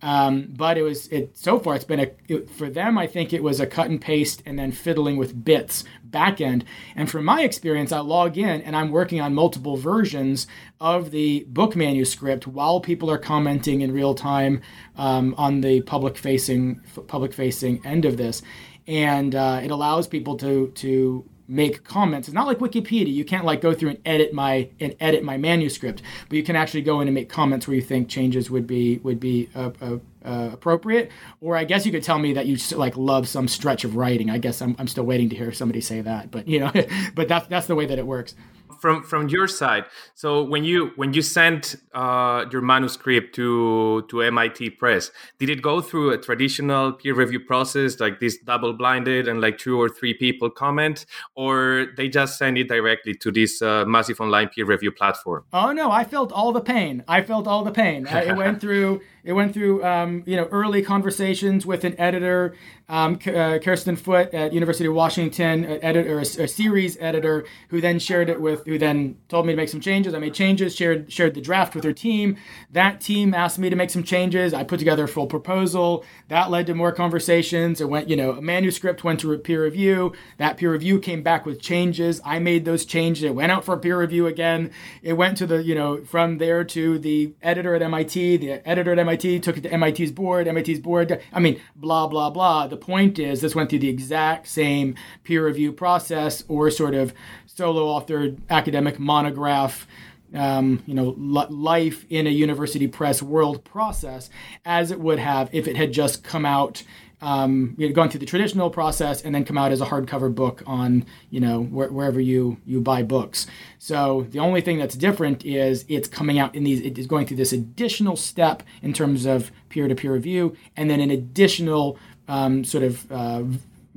Um, 0.02 0.52
but 0.54 0.76
it 0.76 0.82
was 0.82 1.08
it 1.08 1.36
so 1.38 1.58
far 1.58 1.74
it's 1.74 1.84
been 1.84 2.00
a 2.00 2.10
it, 2.28 2.50
for 2.50 2.68
them 2.68 2.98
i 2.98 3.06
think 3.06 3.32
it 3.32 3.42
was 3.42 3.60
a 3.60 3.66
cut 3.66 3.88
and 3.88 4.00
paste 4.00 4.42
and 4.44 4.58
then 4.58 4.72
fiddling 4.72 5.16
with 5.16 5.44
bits 5.44 5.84
back 6.04 6.40
end. 6.40 6.64
And 6.94 7.10
from 7.10 7.24
my 7.24 7.42
experience 7.42 7.92
i 7.92 8.00
log 8.00 8.36
in 8.36 8.60
and 8.62 8.76
i'm 8.76 8.90
working 8.90 9.20
on 9.20 9.34
multiple 9.34 9.76
versions 9.76 10.46
of 10.80 11.10
the 11.10 11.44
book 11.48 11.74
manuscript 11.74 12.46
while 12.46 12.80
people 12.80 13.10
are 13.10 13.18
commenting 13.18 13.80
in 13.80 13.92
real 13.92 14.14
time 14.14 14.60
um, 14.96 15.34
on 15.38 15.60
the 15.60 15.80
public 15.82 16.18
facing 16.18 16.80
public 17.06 17.32
facing 17.32 17.84
end 17.86 18.04
of 18.04 18.16
this. 18.16 18.42
And 18.86 19.34
uh, 19.34 19.60
it 19.62 19.70
allows 19.70 20.06
people 20.06 20.36
to 20.38 20.68
to 20.76 21.28
make 21.48 21.84
comments. 21.84 22.28
It's 22.28 22.34
not 22.34 22.46
like 22.46 22.58
Wikipedia. 22.58 23.12
You 23.12 23.24
can't 23.24 23.44
like 23.44 23.60
go 23.60 23.74
through 23.74 23.90
and 23.90 23.98
edit 24.04 24.32
my 24.32 24.70
and 24.80 24.94
edit 25.00 25.22
my 25.22 25.36
manuscript, 25.36 26.02
but 26.28 26.36
you 26.36 26.42
can 26.42 26.56
actually 26.56 26.82
go 26.82 27.00
in 27.00 27.08
and 27.08 27.14
make 27.14 27.28
comments 27.28 27.66
where 27.66 27.74
you 27.74 27.82
think 27.82 28.08
changes 28.08 28.50
would 28.50 28.66
be 28.66 28.98
would 28.98 29.20
be 29.20 29.48
uh, 29.54 29.70
uh, 29.80 29.98
uh, 30.24 30.50
appropriate. 30.52 31.10
Or 31.40 31.56
I 31.56 31.64
guess 31.64 31.86
you 31.86 31.92
could 31.92 32.02
tell 32.02 32.18
me 32.18 32.32
that 32.34 32.46
you 32.46 32.56
like 32.76 32.96
love 32.96 33.28
some 33.28 33.48
stretch 33.48 33.84
of 33.84 33.96
writing. 33.96 34.30
I 34.30 34.38
guess 34.38 34.60
I'm, 34.60 34.76
I'm 34.78 34.88
still 34.88 35.04
waiting 35.04 35.28
to 35.30 35.36
hear 35.36 35.52
somebody 35.52 35.80
say 35.80 36.00
that, 36.00 36.30
but 36.30 36.48
you 36.48 36.60
know, 36.60 36.72
but 37.14 37.28
that's 37.28 37.46
that's 37.46 37.66
the 37.66 37.74
way 37.74 37.86
that 37.86 37.98
it 37.98 38.06
works 38.06 38.34
from 38.80 39.02
from 39.02 39.28
your 39.28 39.48
side. 39.48 39.84
So 40.14 40.42
when 40.42 40.64
you 40.64 40.92
when 40.96 41.12
you 41.12 41.22
sent 41.22 41.76
uh, 41.94 42.44
your 42.50 42.62
manuscript 42.62 43.34
to 43.36 44.02
to 44.08 44.30
mit 44.30 44.78
press 44.78 45.10
did 45.38 45.50
it 45.50 45.62
go 45.62 45.80
through 45.80 46.10
a 46.10 46.18
traditional 46.18 46.92
peer 46.92 47.14
review 47.14 47.40
process 47.40 48.00
like 48.00 48.20
this 48.20 48.38
double 48.38 48.72
blinded 48.72 49.28
and 49.28 49.40
like 49.40 49.58
two 49.58 49.80
or 49.80 49.88
three 49.88 50.14
people 50.14 50.50
comment 50.50 51.06
or 51.34 51.86
they 51.96 52.08
just 52.08 52.38
send 52.38 52.58
it 52.58 52.68
directly 52.68 53.14
to 53.14 53.30
this 53.30 53.62
uh, 53.62 53.84
massive 53.86 54.20
online 54.20 54.48
peer 54.48 54.64
review 54.64 54.90
platform? 54.90 55.44
Oh 55.52 55.72
no 55.72 55.90
i 55.90 56.04
felt 56.04 56.32
all 56.32 56.52
the 56.52 56.60
pain. 56.60 57.04
I 57.08 57.22
felt 57.22 57.46
all 57.46 57.64
the 57.64 57.72
pain. 57.72 58.06
It 58.26 58.34
went 58.34 58.60
through 58.60 59.02
it 59.26 59.32
went 59.32 59.52
through 59.52 59.84
um, 59.84 60.22
you 60.24 60.36
know 60.36 60.44
early 60.52 60.82
conversations 60.82 61.66
with 61.66 61.82
an 61.82 61.98
editor, 61.98 62.54
um, 62.88 63.18
uh, 63.26 63.58
Kirsten 63.58 63.96
Foot 63.96 64.32
at 64.32 64.52
University 64.52 64.86
of 64.86 64.94
Washington, 64.94 65.64
an 65.64 65.82
editor, 65.82 66.18
a, 66.18 66.20
a, 66.20 66.48
series 66.48 66.96
editor, 67.00 67.44
who 67.70 67.80
then 67.80 67.98
shared 67.98 68.30
it 68.30 68.40
with, 68.40 68.64
who 68.66 68.78
then 68.78 69.18
told 69.28 69.44
me 69.44 69.52
to 69.52 69.56
make 69.56 69.68
some 69.68 69.80
changes. 69.80 70.14
I 70.14 70.20
made 70.20 70.32
changes, 70.32 70.76
shared 70.76 71.12
shared 71.12 71.34
the 71.34 71.40
draft 71.40 71.74
with 71.74 71.82
her 71.82 71.92
team. 71.92 72.36
That 72.70 73.00
team 73.00 73.34
asked 73.34 73.58
me 73.58 73.68
to 73.68 73.74
make 73.74 73.90
some 73.90 74.04
changes. 74.04 74.54
I 74.54 74.62
put 74.62 74.78
together 74.78 75.04
a 75.04 75.08
full 75.08 75.26
proposal. 75.26 76.04
That 76.28 76.52
led 76.52 76.68
to 76.68 76.74
more 76.74 76.92
conversations. 76.92 77.80
It 77.80 77.88
went, 77.88 78.08
you 78.08 78.14
know, 78.14 78.30
a 78.32 78.40
manuscript 78.40 79.02
went 79.02 79.18
to 79.20 79.36
peer 79.38 79.64
review. 79.64 80.12
That 80.38 80.56
peer 80.56 80.70
review 80.70 81.00
came 81.00 81.24
back 81.24 81.44
with 81.44 81.60
changes. 81.60 82.20
I 82.24 82.38
made 82.38 82.64
those 82.64 82.84
changes. 82.84 83.24
It 83.24 83.34
went 83.34 83.50
out 83.50 83.64
for 83.64 83.76
peer 83.76 83.98
review 83.98 84.28
again. 84.28 84.70
It 85.02 85.14
went 85.14 85.36
to 85.38 85.46
the, 85.48 85.64
you 85.64 85.74
know, 85.74 86.04
from 86.04 86.38
there 86.38 86.62
to 86.62 87.00
the 87.00 87.34
editor 87.42 87.74
at 87.74 87.82
MIT. 87.82 88.36
The 88.36 88.68
editor 88.68 88.92
at 88.92 89.00
MIT 89.00 89.15
MIT, 89.16 89.40
took 89.40 89.56
it 89.56 89.62
to 89.62 89.76
MIT's 89.76 90.10
board, 90.10 90.46
MIT's 90.46 90.80
board, 90.80 91.20
I 91.32 91.40
mean, 91.40 91.60
blah, 91.74 92.06
blah, 92.06 92.30
blah. 92.30 92.66
The 92.66 92.76
point 92.76 93.18
is, 93.18 93.40
this 93.40 93.54
went 93.54 93.70
through 93.70 93.78
the 93.78 93.88
exact 93.88 94.46
same 94.46 94.94
peer 95.24 95.46
review 95.46 95.72
process 95.72 96.44
or 96.48 96.70
sort 96.70 96.94
of 96.94 97.14
solo 97.46 97.98
authored 97.98 98.38
academic 98.50 98.98
monograph. 98.98 99.86
Um, 100.34 100.82
you 100.86 100.94
know, 100.94 101.14
life 101.16 102.04
in 102.10 102.26
a 102.26 102.30
university 102.30 102.88
press 102.88 103.22
world 103.22 103.64
process 103.64 104.28
as 104.64 104.90
it 104.90 104.98
would 104.98 105.20
have 105.20 105.48
if 105.52 105.68
it 105.68 105.76
had 105.76 105.92
just 105.92 106.24
come 106.24 106.44
out 106.44 106.82
um, 107.26 107.74
you 107.76 107.88
know, 107.88 107.92
gone 107.92 108.08
through 108.08 108.20
the 108.20 108.26
traditional 108.26 108.70
process 108.70 109.20
and 109.22 109.34
then 109.34 109.44
come 109.44 109.58
out 109.58 109.72
as 109.72 109.80
a 109.80 109.86
hardcover 109.86 110.32
book 110.32 110.62
on 110.64 111.04
you 111.30 111.40
know 111.40 111.64
wh- 111.64 111.92
wherever 111.92 112.20
you 112.20 112.56
you 112.64 112.80
buy 112.80 113.02
books. 113.02 113.48
So 113.80 114.28
the 114.30 114.38
only 114.38 114.60
thing 114.60 114.78
that's 114.78 114.94
different 114.94 115.44
is 115.44 115.84
it's 115.88 116.06
coming 116.06 116.38
out 116.38 116.54
in 116.54 116.62
these 116.62 116.80
it 116.80 116.96
is 116.96 117.08
going 117.08 117.26
through 117.26 117.38
this 117.38 117.52
additional 117.52 118.14
step 118.14 118.62
in 118.80 118.92
terms 118.92 119.26
of 119.26 119.50
peer 119.70 119.88
to 119.88 119.94
peer 119.96 120.12
review 120.12 120.56
and 120.76 120.88
then 120.88 121.00
an 121.00 121.10
additional 121.10 121.98
um, 122.28 122.62
sort 122.62 122.84
of 122.84 123.10
uh, 123.10 123.42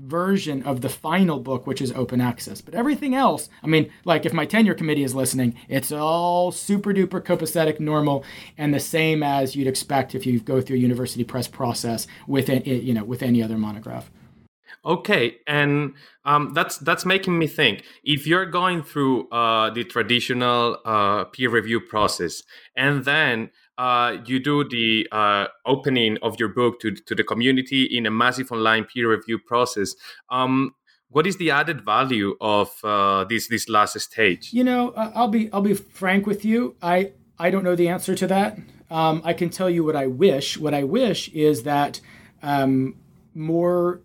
version 0.04 0.64
of 0.64 0.82
the 0.82 0.90
final 0.90 1.40
book, 1.40 1.68
which 1.68 1.82
is 1.82 1.92
open 1.94 2.22
access. 2.22 2.62
But 2.62 2.74
everything 2.74 3.16
else, 3.16 3.50
I 3.64 3.68
mean, 3.68 3.92
like 4.06 4.26
if 4.26 4.34
my 4.34 4.46
tenure 4.46 4.74
committee 4.74 5.04
is 5.04 5.16
listening, 5.16 5.56
it's 5.68 5.92
all 5.92 6.52
super 6.52 6.94
duper 6.94 7.22
copacetic, 7.22 7.80
normal, 7.80 8.24
and 8.58 8.74
the 8.74 8.80
same 8.80 9.24
as 9.24 9.56
you'd 9.56 9.68
expect 9.68 10.16
if 10.16 10.26
you 10.26 10.40
go 10.40 10.62
through 10.62 10.78
a 10.78 10.80
university 10.80 11.24
press 11.24 11.48
process 11.48 12.08
with 12.28 12.50
you 12.66 12.94
know 12.94 13.04
with 13.04 13.22
any 13.22 13.44
other 13.44 13.58
monograph. 13.58 14.10
Okay, 14.86 15.38
and 15.46 15.94
um, 16.24 16.54
that's 16.54 16.78
that's 16.78 17.06
making 17.06 17.38
me 17.38 17.48
think. 17.48 17.84
If 18.04 18.26
you're 18.26 18.46
going 18.46 18.82
through 18.84 19.28
uh, 19.30 19.72
the 19.72 19.84
traditional 19.84 20.78
uh, 20.86 21.26
peer 21.26 21.50
review 21.50 21.82
process, 21.82 22.44
and 22.76 23.04
then 23.04 23.50
uh, 23.80 24.18
you 24.26 24.40
do 24.40 24.68
the 24.68 25.08
uh, 25.12 25.48
opening 25.66 26.18
of 26.22 26.38
your 26.38 26.50
book 26.50 26.82
to 26.82 26.92
to 26.92 27.16
the 27.16 27.24
community 27.24 27.84
in 27.86 28.06
a 28.06 28.12
massive 28.12 28.52
online 28.52 28.84
peer 28.84 29.10
review 29.10 29.40
process, 29.40 29.96
um, 30.30 30.76
what 31.08 31.26
is 31.26 31.38
the 31.38 31.50
added 31.50 31.86
value 31.86 32.36
of 32.42 32.70
uh, 32.84 33.24
this 33.24 33.48
this 33.48 33.70
last 33.70 33.98
stage? 34.00 34.52
You 34.52 34.66
know, 34.66 34.92
I'll 34.98 35.30
be 35.30 35.50
I'll 35.54 35.62
be 35.62 35.74
frank 35.74 36.28
with 36.28 36.44
you. 36.44 36.76
I 36.82 37.14
I 37.40 37.50
don't 37.50 37.64
know 37.64 37.76
the 37.76 37.88
answer 37.88 38.16
to 38.16 38.28
that. 38.28 38.60
Um, 38.92 39.22
I 39.24 39.34
can 39.34 39.50
tell 39.50 39.70
you 39.70 39.86
what 39.86 39.96
I 39.96 40.08
wish. 40.08 40.58
What 40.58 40.74
I 40.74 40.84
wish 40.84 41.30
is 41.30 41.64
that 41.64 42.02
um, 42.44 42.96
more 43.34 44.02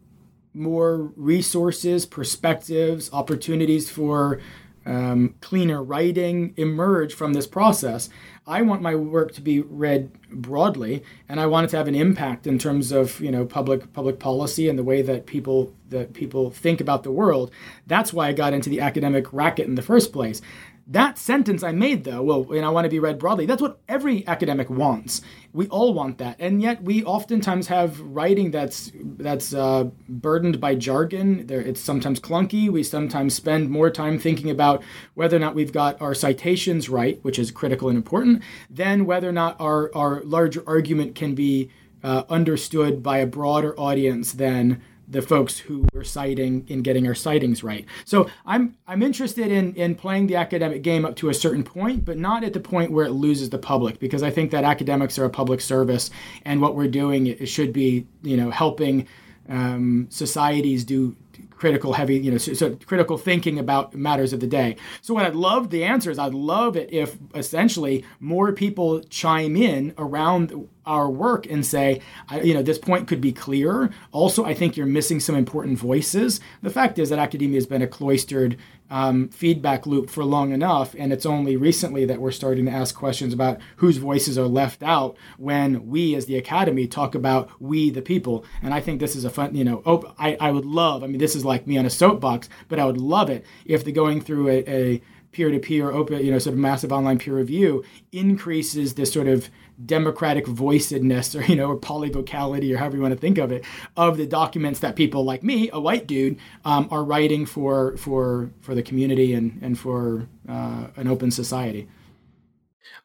more 0.55 1.13
resources, 1.17 2.07
perspectives, 2.07 3.11
opportunities 3.13 3.91
for 3.91 4.41
um, 4.87 5.35
cleaner 5.41 5.83
writing 5.83 6.55
emerge 6.57 7.15
from 7.15 7.33
this 7.33 7.47
process. 7.47 8.09
I 8.47 8.63
want 8.63 8.83
my 8.83 8.95
work 8.95 9.33
to 9.35 9.41
be 9.41 9.61
read 9.61 10.13
broadly, 10.31 11.03
and 11.29 11.41
I 11.41 11.47
want 11.47 11.65
it 11.65 11.71
to 11.71 11.79
have 11.79 11.89
an 11.89 11.95
impact 11.95 12.47
in 12.47 12.59
terms 12.59 12.93
of 12.93 13.21
you 13.21 13.31
know 13.31 13.47
public 13.47 13.93
public 13.93 14.19
policy 14.19 14.69
and 14.69 14.79
the 14.79 14.85
way 14.85 15.03
that 15.03 15.27
people 15.27 15.75
that 15.89 16.13
people 16.13 16.51
think 16.51 16.81
about 16.81 17.03
the 17.03 17.13
world. 17.13 17.51
That's 17.87 18.13
why 18.13 18.29
I 18.29 18.33
got 18.33 18.53
into 18.53 18.69
the 18.69 18.81
academic 18.81 19.33
racket 19.33 19.67
in 19.67 19.75
the 19.75 19.83
first 19.83 20.13
place. 20.13 20.43
That 20.87 21.17
sentence 21.17 21.63
I 21.63 21.73
made, 21.73 22.05
though, 22.05 22.23
well, 22.23 22.53
and 22.53 22.65
I 22.65 22.69
want 22.69 22.85
to 22.85 22.91
be 22.91 22.99
read 22.99 23.19
broadly, 23.19 23.47
that's 23.47 23.63
what 23.63 23.81
every 23.89 24.27
academic 24.27 24.69
wants. 24.69 25.23
We 25.55 25.67
all 25.69 25.95
want 25.95 26.19
that. 26.19 26.37
And 26.39 26.61
yet 26.61 26.83
we 26.83 27.03
oftentimes 27.05 27.69
have 27.69 27.99
writing 28.01 28.51
that's 28.51 28.93
that's 28.95 29.55
uh, 29.55 29.85
burdened 30.09 30.61
by 30.61 30.75
jargon. 30.75 31.47
There, 31.47 31.61
it's 31.63 31.81
sometimes 31.81 32.21
clunky. 32.21 32.69
We 32.69 32.83
sometimes 32.83 33.35
spend 33.35 33.71
more 33.71 33.89
time 33.89 34.19
thinking 34.19 34.51
about 34.51 34.83
whether 35.15 35.39
or 35.39 35.41
not 35.41 35.55
we've 35.55 35.73
got 35.73 36.01
our 36.03 36.15
citations 36.15 36.91
right, 36.91 37.19
which 37.23 37.39
is 37.39 37.51
critical 37.51 37.89
and 37.89 37.97
important, 37.97 38.43
than 38.69 39.07
whether 39.07 39.29
or 39.29 39.33
not 39.33 39.59
our, 39.59 39.91
our 39.95 40.23
larger 40.23 40.63
argument 40.67 41.15
can 41.15 41.35
be 41.35 41.71
uh, 42.03 42.25
understood 42.29 43.03
by 43.03 43.19
a 43.19 43.27
broader 43.27 43.79
audience 43.81 44.33
than 44.33 44.83
the 45.09 45.23
folks 45.23 45.59
who 45.59 45.87
were 45.93 46.05
citing 46.05 46.67
in 46.69 46.83
getting 46.83 47.07
our 47.07 47.15
citings 47.15 47.63
right. 47.63 47.87
So 48.05 48.29
I'm 48.47 48.77
I'm 48.87 49.03
interested 49.03 49.51
in 49.51 49.75
in 49.75 49.95
playing 49.95 50.27
the 50.27 50.37
academic 50.37 50.83
game 50.83 51.05
up 51.05 51.17
to 51.17 51.29
a 51.29 51.35
certain 51.35 51.63
point, 51.63 52.05
but 52.05 52.19
not 52.19 52.45
at 52.45 52.53
the 52.53 52.61
point 52.61 52.91
where 52.91 53.07
it 53.07 53.13
loses 53.13 53.51
the 53.51 53.59
public, 53.59 53.99
because 53.99 54.23
I 54.23 54.31
think 54.31 54.51
that 54.53 54.65
academics 54.65 55.19
are 55.19 55.25
a 55.25 55.31
public 55.31 55.61
service, 55.61 56.11
and 56.45 56.61
what 56.61 56.75
we're 56.75 56.89
doing 56.89 57.27
it 57.27 57.47
should 57.47 57.73
be 57.73 58.07
you 58.23 58.37
know 58.37 58.51
helping 58.51 59.07
um, 59.49 60.07
societies 60.11 60.85
do 60.85 61.17
critical 61.51 61.93
heavy 61.93 62.17
you 62.17 62.31
know 62.31 62.39
so, 62.39 62.53
so, 62.53 62.77
critical 62.87 63.17
thinking 63.17 63.59
about 63.59 63.95
matters 63.95 64.33
of 64.33 64.41
the 64.41 64.47
day 64.47 64.77
so 65.01 65.15
what 65.15 65.25
i'd 65.25 65.35
love 65.35 65.71
the 65.71 65.85
answer 65.85 66.11
is 66.11 66.19
i'd 66.19 66.35
love 66.35 66.77
it 66.77 66.93
if 66.93 67.17
essentially 67.35 68.05
more 68.21 68.53
people 68.53 69.01
chime 69.05 69.57
in 69.57 69.95
around 69.97 70.69
our 70.87 71.09
work 71.09 71.47
and 71.47 71.65
say, 71.65 72.01
you 72.43 72.55
know, 72.55 72.63
this 72.63 72.79
point 72.79 73.09
could 73.09 73.21
be 73.21 73.33
clearer. 73.33 73.91
Also, 74.13 74.45
I 74.45 74.55
think 74.55 74.77
you're 74.77 74.87
missing 74.87 75.21
some 75.21 75.37
important 75.37 75.79
voices. 75.79 76.41
The 76.63 76.71
fact 76.71 76.99
is 76.99 77.11
that 77.11 77.19
academia 77.19 77.57
has 77.57 77.67
been 77.67 77.83
a 77.83 77.87
cloistered 77.87 78.57
um, 78.91 79.29
feedback 79.29 79.87
loop 79.87 80.11
for 80.11 80.25
long 80.25 80.53
enough, 80.53 80.95
and 80.99 81.13
it's 81.13 81.27
only 81.27 81.57
recently 81.57 82.05
that 82.05 82.21
we're 82.21 82.31
starting 82.31 82.67
to 82.67 82.71
ask 82.71 82.95
questions 82.95 83.33
about 83.33 83.59
whose 83.77 83.97
voices 83.97 84.39
are 84.39 84.47
left 84.47 84.83
out 84.83 85.17
when 85.39 85.89
we, 85.89 86.15
as 86.15 86.27
the 86.27 86.37
academy, 86.37 86.87
talk 86.87 87.15
about 87.15 87.51
we, 87.61 87.91
the 87.91 88.03
people. 88.03 88.45
And 88.63 88.75
I 88.75 88.81
think 88.81 89.01
this 89.01 89.17
is 89.17 89.25
a 89.25 89.31
fun, 89.31 89.55
you 89.55 89.65
know, 89.65 89.83
oh, 89.87 90.15
I, 90.19 90.37
I 90.39 90.51
would 90.51 90.67
love, 90.67 91.03
I 91.03 91.07
mean, 91.07 91.19
this 91.19 91.35
is 91.35 91.45
like 91.45 91.67
me 91.67 91.79
on 91.79 91.87
a 91.87 91.91
soapbox, 91.91 92.49
but 92.69 92.79
I 92.79 92.85
would 92.85 92.99
love 92.99 93.31
it 93.31 93.45
if 93.65 93.85
the 93.85 93.93
going 93.93 94.21
through 94.21 94.49
a, 94.49 94.65
a 94.69 95.03
peer-to-peer 95.35 95.91
open 95.91 96.25
you 96.25 96.31
know 96.31 96.39
sort 96.39 96.55
of 96.55 96.61
massive 96.61 96.93
online 96.93 97.19
peer 97.19 97.35
review 97.35 97.85
increases 98.13 98.95
this 98.95 99.13
sort 99.13 99.27
of 99.27 99.51
democratic 99.85 100.47
voicedness 100.47 101.39
or 101.39 101.45
you 101.45 101.57
know 101.57 101.71
or 101.71 101.79
polyvocality 101.79 102.73
or 102.73 102.79
however 102.79 102.97
you 102.97 103.03
want 103.03 103.13
to 103.13 103.21
think 103.21 103.39
of 103.39 103.51
it 103.51 103.65
of 103.97 104.17
the 104.17 104.27
documents 104.27 104.81
that 104.81 104.97
people 104.97 105.25
like 105.25 105.43
me 105.43 105.69
a 105.73 105.81
white 105.81 106.07
dude 106.07 106.39
um, 106.65 106.89
are 106.91 107.05
writing 107.05 107.45
for 107.47 107.97
for 107.97 108.51
for 108.61 108.75
the 108.75 108.83
community 108.83 109.35
and 109.35 109.59
and 109.63 109.79
for 109.79 110.29
uh, 110.49 110.87
an 110.97 111.09
open 111.09 111.31
society. 111.31 111.89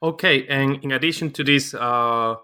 Okay 0.02 0.48
and 0.48 0.84
in 0.84 0.92
addition 0.92 1.32
to 1.32 1.44
this 1.44 1.74
uh 1.74 2.36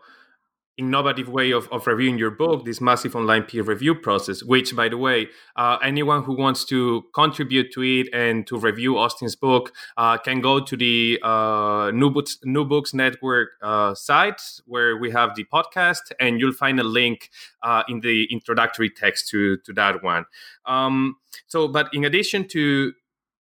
innovative 0.78 1.30
way 1.30 1.52
of, 1.52 1.68
of 1.72 1.88
reviewing 1.88 2.18
your 2.18 2.32
book, 2.32 2.66
this 2.66 2.82
massive 2.82 3.16
online 3.16 3.44
peer 3.44 3.64
review 3.64 3.96
process, 3.96 4.44
which, 4.44 4.76
by 4.76 4.90
the 4.90 4.98
way, 4.98 5.28
uh, 5.56 5.78
anyone 5.84 6.24
who 6.24 6.36
wants 6.36 6.66
to 6.66 7.04
contribute 7.14 7.72
to 7.74 7.82
it 7.82 8.08
and 8.14 8.46
to 8.48 8.58
review 8.58 8.98
Austin's 8.98 9.36
book 9.36 9.74
uh, 9.98 10.18
can 10.18 10.42
go 10.42 10.60
to 10.60 10.76
the 10.76 11.20
uh, 11.24 11.92
New, 11.94 12.10
Books, 12.10 12.38
New 12.44 12.66
Books 12.66 12.94
Network 12.94 13.50
uh, 13.62 13.96
site 13.96 14.42
where 14.66 14.98
we 14.98 15.12
have 15.12 15.36
the 15.36 15.46
podcast, 15.54 16.12
and 16.20 16.40
you'll 16.40 16.52
find 16.52 16.80
a 16.80 16.84
link 16.84 17.30
uh, 17.64 17.84
in 17.88 18.02
the 18.02 18.28
introductory 18.32 18.90
text 18.90 19.30
to, 19.30 19.58
to 19.58 19.74
that 19.74 20.04
one. 20.04 20.26
Um, 20.66 21.16
so, 21.48 21.68
but 21.68 21.94
in 21.94 22.06
addition 22.06 22.48
to 22.50 22.94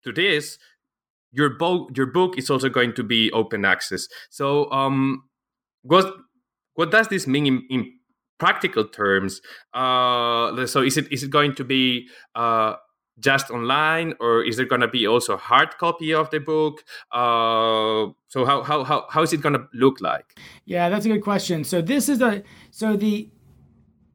to 0.02 0.12
this, 0.12 0.58
your 1.32 1.50
book 1.50 1.90
your 1.96 2.06
book 2.06 2.38
is 2.38 2.50
also 2.50 2.68
going 2.68 2.94
to 2.94 3.02
be 3.02 3.30
open 3.32 3.64
access. 3.64 4.08
So, 4.30 4.70
um, 4.70 5.24
what 5.82 6.14
what 6.74 6.90
does 6.90 7.08
this 7.08 7.26
mean 7.26 7.46
in, 7.46 7.62
in 7.70 7.92
practical 8.38 8.84
terms? 8.84 9.40
Uh, 9.72 10.66
so 10.66 10.82
is 10.82 10.96
it 10.96 11.12
is 11.12 11.22
it 11.22 11.30
going 11.30 11.54
to 11.54 11.64
be 11.64 12.08
uh, 12.34 12.74
just 13.18 13.50
online, 13.50 14.14
or 14.18 14.42
is 14.42 14.56
there 14.56 14.66
going 14.66 14.80
to 14.80 14.88
be 14.88 15.06
also 15.06 15.36
hard 15.36 15.76
copy 15.78 16.12
of 16.12 16.30
the 16.30 16.40
book? 16.40 16.82
Uh, 17.12 18.08
so 18.28 18.44
how, 18.44 18.62
how 18.62 18.82
how 18.84 19.06
how 19.10 19.22
is 19.22 19.32
it 19.32 19.42
going 19.42 19.54
to 19.54 19.66
look 19.74 20.00
like? 20.00 20.38
Yeah, 20.64 20.88
that's 20.88 21.06
a 21.06 21.08
good 21.08 21.22
question. 21.22 21.64
So 21.64 21.82
this 21.82 22.08
is 22.08 22.20
a 22.20 22.42
so 22.70 22.96
the 22.96 23.30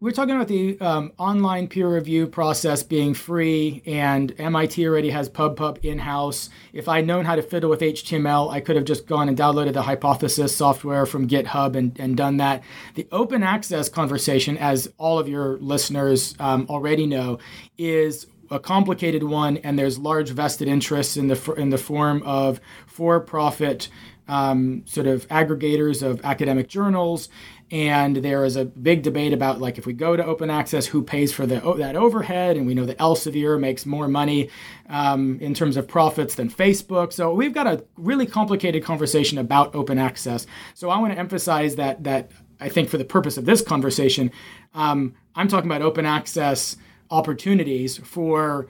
we're 0.06 0.12
talking 0.12 0.36
about 0.36 0.48
the 0.48 0.80
um, 0.82 1.12
online 1.18 1.68
peer 1.68 1.92
review 1.92 2.28
process 2.28 2.84
being 2.84 3.16
free, 3.16 3.82
and 3.88 4.36
MIT 4.40 4.86
already 4.86 5.10
has 5.10 5.28
PubPub 5.28 5.84
in 5.84 5.98
house. 5.98 6.52
If 6.74 6.88
I'd 6.88 7.08
known 7.08 7.26
how 7.26 7.36
to 7.36 7.42
fiddle 7.42 7.72
with 7.72 7.80
HTML, 7.80 8.52
I 8.52 8.60
could 8.60 8.76
have 8.76 8.86
just 8.86 9.08
gone 9.08 9.30
and 9.30 9.36
downloaded 9.36 9.74
the 9.74 9.82
Hypothesis 9.82 10.56
software 10.56 11.08
from 11.08 11.28
GitHub 11.28 11.76
and, 11.76 12.00
and 12.00 12.16
done 12.16 12.38
that. 12.38 12.62
The 12.94 13.08
open 13.12 13.42
access 13.42 13.90
conversation, 13.90 14.60
as 14.60 14.88
all 15.00 15.18
of 15.18 15.28
your 15.28 15.58
listeners 15.58 16.36
um, 16.38 16.68
already 16.70 17.08
know, 17.08 17.40
is 17.80 18.28
a 18.52 18.60
complicated 18.60 19.24
one, 19.24 19.58
and 19.58 19.80
there's 19.80 19.98
large 19.98 20.30
vested 20.30 20.68
interests 20.68 21.18
in 21.18 21.30
the 21.30 21.54
in 21.54 21.72
the 21.72 21.80
form 21.80 22.22
of 22.22 22.62
for-profit 22.86 23.90
um, 24.28 24.84
sort 24.86 25.08
of 25.08 25.28
aggregators 25.30 26.02
of 26.02 26.24
academic 26.24 26.68
journals 26.68 27.30
and 27.72 28.18
there 28.18 28.46
is 28.46 28.56
a 28.56 28.66
big 28.66 29.02
debate 29.02 29.34
about 29.34 29.60
like 29.60 29.78
if 29.78 29.86
we 29.86 29.94
go 29.94 30.16
to 30.16 30.24
open 30.24 30.50
access 30.50 30.86
who 30.86 31.02
pays 31.02 31.34
for 31.34 31.46
the 31.46 31.60
that 31.78 31.96
overhead? 31.96 32.58
And 32.58 32.68
we 32.68 32.76
know 32.76 32.86
that 32.86 32.98
elsevier 33.00 33.60
makes 33.60 33.86
more 33.86 34.08
money 34.08 34.50
um, 34.90 35.40
in 35.40 35.54
terms 35.54 35.76
of 35.78 35.88
profits 35.88 36.36
than 36.36 36.50
facebook. 36.50 37.12
So 37.12 37.34
we've 37.34 37.54
got 37.54 37.68
a 37.68 37.84
really 37.98 38.26
complicated 38.26 38.84
conversation 38.84 39.38
about 39.38 39.74
open 39.74 39.98
access. 39.98 40.46
So 40.74 40.90
i 40.90 41.00
want 41.00 41.14
to 41.14 41.20
emphasize 41.20 41.76
that 41.76 42.04
that 42.04 42.32
i 42.60 42.70
think 42.70 42.90
for 42.90 42.98
the 42.98 43.06
purpose 43.06 43.38
of 43.38 43.46
this 43.46 43.62
conversation 43.62 44.32
um, 44.74 45.16
i'm 45.36 45.48
talking 45.48 45.70
about 45.70 45.82
open 45.82 46.06
access 46.06 46.78
opportunities 47.12 47.98
for 47.98 48.68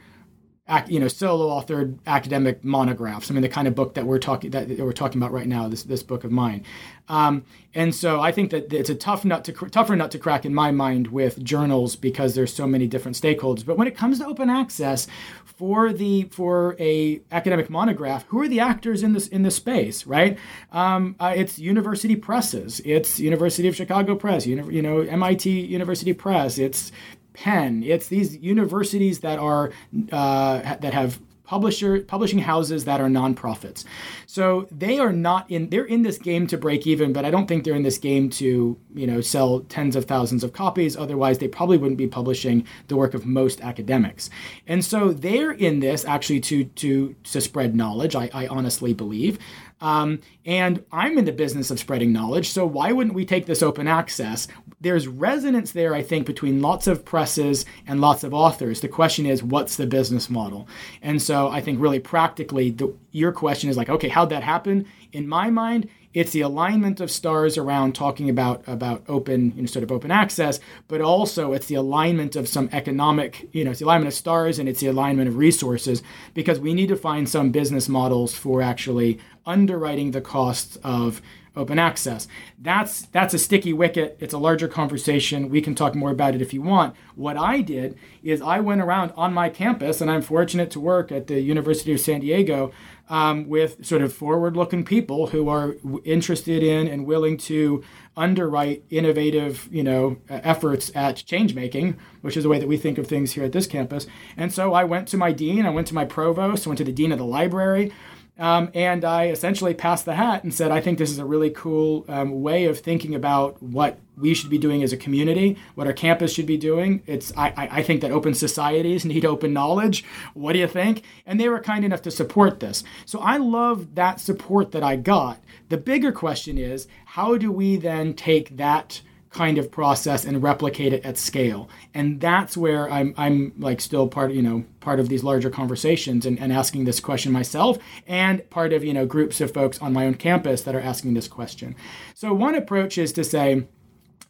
you 0.87 0.99
know 0.99 1.07
solo 1.07 1.49
authored 1.49 1.99
academic 2.07 2.63
monographs. 2.63 3.29
I 3.29 3.33
mean 3.33 3.43
the 3.43 3.49
kind 3.49 3.67
of 3.67 3.75
book 3.75 3.93
that 3.93 4.05
we're 4.05 4.17
talking 4.17 4.49
that 4.51 4.67
we're 4.67 4.93
talking 4.93 5.21
about 5.21 5.31
right 5.31 5.47
now. 5.47 5.67
This 5.67 5.83
this 5.83 6.01
book 6.01 6.23
of 6.23 6.31
mine, 6.31 6.65
um, 7.07 7.43
and 7.75 7.93
so 7.93 8.19
I 8.19 8.31
think 8.31 8.49
that 8.49 8.73
it's 8.73 8.89
a 8.89 8.95
tough 8.95 9.23
nut 9.25 9.43
to 9.45 9.53
tougher 9.53 9.95
nut 9.95 10.09
to 10.11 10.19
crack 10.19 10.43
in 10.43 10.55
my 10.55 10.71
mind 10.71 11.07
with 11.07 11.43
journals 11.43 11.95
because 11.95 12.33
there's 12.33 12.53
so 12.53 12.65
many 12.65 12.87
different 12.87 13.15
stakeholders. 13.15 13.63
But 13.63 13.77
when 13.77 13.87
it 13.87 13.95
comes 13.95 14.17
to 14.19 14.25
open 14.25 14.49
access 14.49 15.07
for 15.45 15.93
the 15.93 16.23
for 16.31 16.75
a 16.79 17.21
academic 17.31 17.69
monograph, 17.69 18.25
who 18.27 18.41
are 18.41 18.47
the 18.47 18.59
actors 18.59 19.03
in 19.03 19.13
this 19.13 19.27
in 19.27 19.43
this 19.43 19.55
space? 19.55 20.07
Right? 20.07 20.39
Um, 20.71 21.15
uh, 21.19 21.33
it's 21.35 21.59
university 21.59 22.15
presses. 22.15 22.81
It's 22.83 23.19
University 23.19 23.67
of 23.67 23.75
Chicago 23.75 24.15
Press. 24.15 24.47
Know, 24.47 24.67
you 24.69 24.81
know 24.81 25.01
MIT 25.01 25.47
University 25.47 26.13
Press. 26.13 26.57
It's 26.57 26.91
Penn. 27.35 27.83
It's 27.83 28.07
these 28.07 28.37
universities 28.37 29.19
that 29.19 29.39
are 29.39 29.71
uh, 30.11 30.75
that 30.77 30.93
have 30.93 31.19
publisher 31.45 32.01
publishing 32.01 32.39
houses 32.39 32.85
that 32.85 32.99
are 32.99 33.07
nonprofits. 33.07 33.85
So 34.25 34.67
they 34.71 34.99
are 34.99 35.13
not 35.13 35.49
in 35.49 35.69
they're 35.69 35.85
in 35.85 36.01
this 36.01 36.17
game 36.17 36.47
to 36.47 36.57
break 36.57 36.85
even, 36.87 37.13
but 37.13 37.23
I 37.23 37.31
don't 37.31 37.47
think 37.47 37.63
they're 37.63 37.75
in 37.75 37.83
this 37.83 37.97
game 37.97 38.29
to, 38.31 38.77
you 38.93 39.07
know, 39.07 39.21
sell 39.21 39.61
tens 39.61 39.95
of 39.95 40.05
thousands 40.05 40.43
of 40.43 40.53
copies. 40.53 40.97
Otherwise, 40.97 41.37
they 41.37 41.47
probably 41.47 41.77
wouldn't 41.77 41.97
be 41.97 42.07
publishing 42.07 42.65
the 42.87 42.95
work 42.95 43.13
of 43.13 43.25
most 43.25 43.61
academics. 43.61 44.29
And 44.67 44.83
so 44.83 45.11
they're 45.11 45.51
in 45.51 45.79
this 45.79 46.03
actually 46.05 46.41
to 46.41 46.65
to 46.65 47.15
to 47.23 47.41
spread 47.41 47.75
knowledge, 47.75 48.15
I, 48.15 48.29
I 48.33 48.47
honestly 48.47 48.93
believe. 48.93 49.37
Um, 49.81 50.19
and 50.45 50.83
I'm 50.91 51.17
in 51.17 51.25
the 51.25 51.33
business 51.33 51.69
of 51.69 51.79
spreading 51.79 52.13
knowledge, 52.13 52.49
so 52.49 52.65
why 52.65 52.93
wouldn't 52.93 53.13
we 53.13 53.25
take 53.25 53.45
this 53.45 53.61
open 53.61 53.89
access 53.89 54.47
there's 54.81 55.07
resonance 55.07 55.71
there, 55.71 55.95
I 55.95 56.01
think, 56.01 56.25
between 56.25 56.61
lots 56.61 56.87
of 56.87 57.05
presses 57.05 57.65
and 57.87 58.01
lots 58.01 58.23
of 58.23 58.33
authors. 58.33 58.81
The 58.81 58.87
question 58.87 59.25
is, 59.25 59.41
what's 59.41 59.77
the 59.77 59.87
business 59.87 60.29
model? 60.29 60.67
And 61.01 61.21
so 61.21 61.47
I 61.47 61.61
think 61.61 61.79
really 61.81 61.99
practically, 61.99 62.71
the, 62.71 62.93
your 63.11 63.31
question 63.31 63.69
is 63.69 63.77
like, 63.77 63.89
okay, 63.89 64.09
how'd 64.09 64.29
that 64.29 64.43
happen? 64.43 64.85
In 65.11 65.27
my 65.27 65.49
mind, 65.49 65.89
it's 66.15 66.31
the 66.31 66.41
alignment 66.41 67.01
of 67.01 67.11
stars 67.11 67.57
around 67.57 67.93
talking 67.93 68.29
about 68.29 68.63
about 68.67 69.03
open, 69.09 69.51
you 69.55 69.61
know, 69.61 69.65
sort 69.65 69.83
of 69.83 69.91
open 69.91 70.11
access, 70.11 70.61
but 70.87 71.01
also 71.01 71.51
it's 71.51 71.67
the 71.67 71.75
alignment 71.75 72.37
of 72.37 72.47
some 72.47 72.69
economic, 72.71 73.49
you 73.51 73.65
know, 73.65 73.71
it's 73.71 73.81
the 73.81 73.85
alignment 73.85 74.07
of 74.07 74.13
stars 74.13 74.57
and 74.57 74.69
it's 74.69 74.79
the 74.79 74.87
alignment 74.87 75.27
of 75.27 75.35
resources 75.35 76.01
because 76.33 76.57
we 76.57 76.73
need 76.73 76.87
to 76.87 76.95
find 76.95 77.27
some 77.27 77.51
business 77.51 77.89
models 77.89 78.33
for 78.33 78.61
actually 78.61 79.19
underwriting 79.45 80.11
the 80.11 80.21
costs 80.21 80.77
of 80.83 81.21
open 81.55 81.79
access. 81.79 82.27
That's 82.59 83.03
that's 83.07 83.33
a 83.33 83.39
sticky 83.39 83.73
wicket. 83.73 84.17
It's 84.19 84.33
a 84.33 84.37
larger 84.37 84.67
conversation. 84.67 85.49
We 85.49 85.61
can 85.61 85.75
talk 85.75 85.95
more 85.95 86.11
about 86.11 86.35
it 86.35 86.41
if 86.41 86.53
you 86.53 86.61
want. 86.61 86.95
What 87.15 87.37
I 87.37 87.61
did 87.61 87.97
is 88.23 88.41
I 88.41 88.59
went 88.59 88.81
around 88.81 89.13
on 89.15 89.33
my 89.33 89.49
campus, 89.49 90.01
and 90.01 90.11
I'm 90.11 90.21
fortunate 90.21 90.71
to 90.71 90.79
work 90.79 91.11
at 91.11 91.27
the 91.27 91.39
University 91.39 91.93
of 91.93 91.99
San 91.99 92.21
Diego 92.21 92.71
um, 93.07 93.47
with 93.47 93.85
sort 93.85 94.01
of 94.01 94.11
forward-looking 94.13 94.83
people 94.83 95.27
who 95.27 95.47
are 95.47 95.75
interested 96.03 96.63
in 96.63 96.87
and 96.87 97.05
willing 97.05 97.37
to 97.37 97.83
underwrite 98.17 98.83
innovative, 98.89 99.69
you 99.71 99.83
know, 99.83 100.17
efforts 100.27 100.91
at 100.95 101.17
change 101.17 101.53
making, 101.53 101.97
which 102.21 102.35
is 102.35 102.43
the 102.43 102.49
way 102.49 102.57
that 102.57 102.67
we 102.67 102.77
think 102.77 102.97
of 102.97 103.05
things 103.05 103.33
here 103.33 103.43
at 103.43 103.51
this 103.51 103.67
campus. 103.67 104.07
And 104.35 104.51
so 104.51 104.73
I 104.73 104.83
went 104.85 105.07
to 105.09 105.17
my 105.17 105.31
dean, 105.31 105.65
I 105.65 105.69
went 105.69 105.87
to 105.87 105.93
my 105.93 106.05
provost, 106.05 106.65
I 106.65 106.69
went 106.69 106.79
to 106.79 106.83
the 106.83 106.91
dean 106.91 107.11
of 107.11 107.19
the 107.19 107.25
library. 107.25 107.91
Um, 108.37 108.69
and 108.73 109.05
I 109.05 109.27
essentially 109.27 109.73
passed 109.73 110.03
the 110.03 110.15
hat 110.15 110.43
and 110.43 110.53
said, 110.53 110.69
I 110.69 110.81
think 110.81 110.97
this 110.97 111.09
is 111.09 111.19
a 111.19 111.25
really 111.25 111.49
cool 111.49 112.03
um, 112.09 112.41
way 112.41 112.65
of 112.65 112.79
thinking 112.79 113.15
about 113.15 113.61
what 113.63 113.97
we 114.17 114.33
should 114.33 114.49
be 114.49 114.57
doing 114.57 114.83
as 114.83 114.91
a 114.91 114.97
community, 114.97 115.57
what 115.75 115.87
our 115.87 115.93
campus 115.93 116.33
should 116.33 116.45
be 116.45 116.57
doing. 116.57 117.01
It's 117.05 117.31
I, 117.37 117.69
I 117.71 117.83
think 117.83 118.01
that 118.01 118.11
open 118.11 118.33
societies 118.33 119.05
need 119.05 119.25
open 119.25 119.53
knowledge. 119.53 120.03
What 120.33 120.53
do 120.53 120.59
you 120.59 120.67
think? 120.67 121.03
And 121.25 121.39
they 121.39 121.47
were 121.47 121.61
kind 121.61 121.85
enough 121.85 122.01
to 122.03 122.11
support 122.11 122.59
this. 122.59 122.83
So 123.05 123.19
I 123.19 123.37
love 123.37 123.95
that 123.95 124.19
support 124.19 124.71
that 124.71 124.83
I 124.83 124.97
got. 124.97 125.39
The 125.69 125.77
bigger 125.77 126.11
question 126.11 126.57
is, 126.57 126.87
how 127.05 127.37
do 127.37 127.51
we 127.51 127.77
then 127.77 128.13
take 128.13 128.57
that 128.57 129.01
kind 129.35 129.57
of 129.57 129.69
process 129.69 130.23
and 130.23 130.41
replicate 130.41 130.93
it 130.93 131.03
at 131.03 131.17
scale 131.17 131.67
and 131.93 132.21
that's 132.21 132.55
where 132.55 132.89
i'm 132.89 133.13
i'm 133.17 133.51
like 133.57 133.81
still 133.81 134.07
part 134.07 134.31
you 134.31 134.41
know 134.41 134.63
part 134.79 134.97
of 134.97 135.09
these 135.09 135.25
larger 135.25 135.49
conversations 135.49 136.25
and, 136.25 136.39
and 136.39 136.53
asking 136.53 136.85
this 136.85 137.01
question 137.01 137.33
myself 137.33 137.77
and 138.07 138.49
part 138.49 138.71
of 138.71 138.81
you 138.81 138.93
know 138.93 139.05
groups 139.05 139.41
of 139.41 139.53
folks 139.53 139.77
on 139.81 139.91
my 139.91 140.05
own 140.05 140.13
campus 140.13 140.61
that 140.61 140.73
are 140.73 140.79
asking 140.79 141.13
this 141.15 141.27
question 141.27 141.75
so 142.13 142.33
one 142.33 142.55
approach 142.55 142.97
is 142.97 143.11
to 143.11 143.25
say 143.25 143.67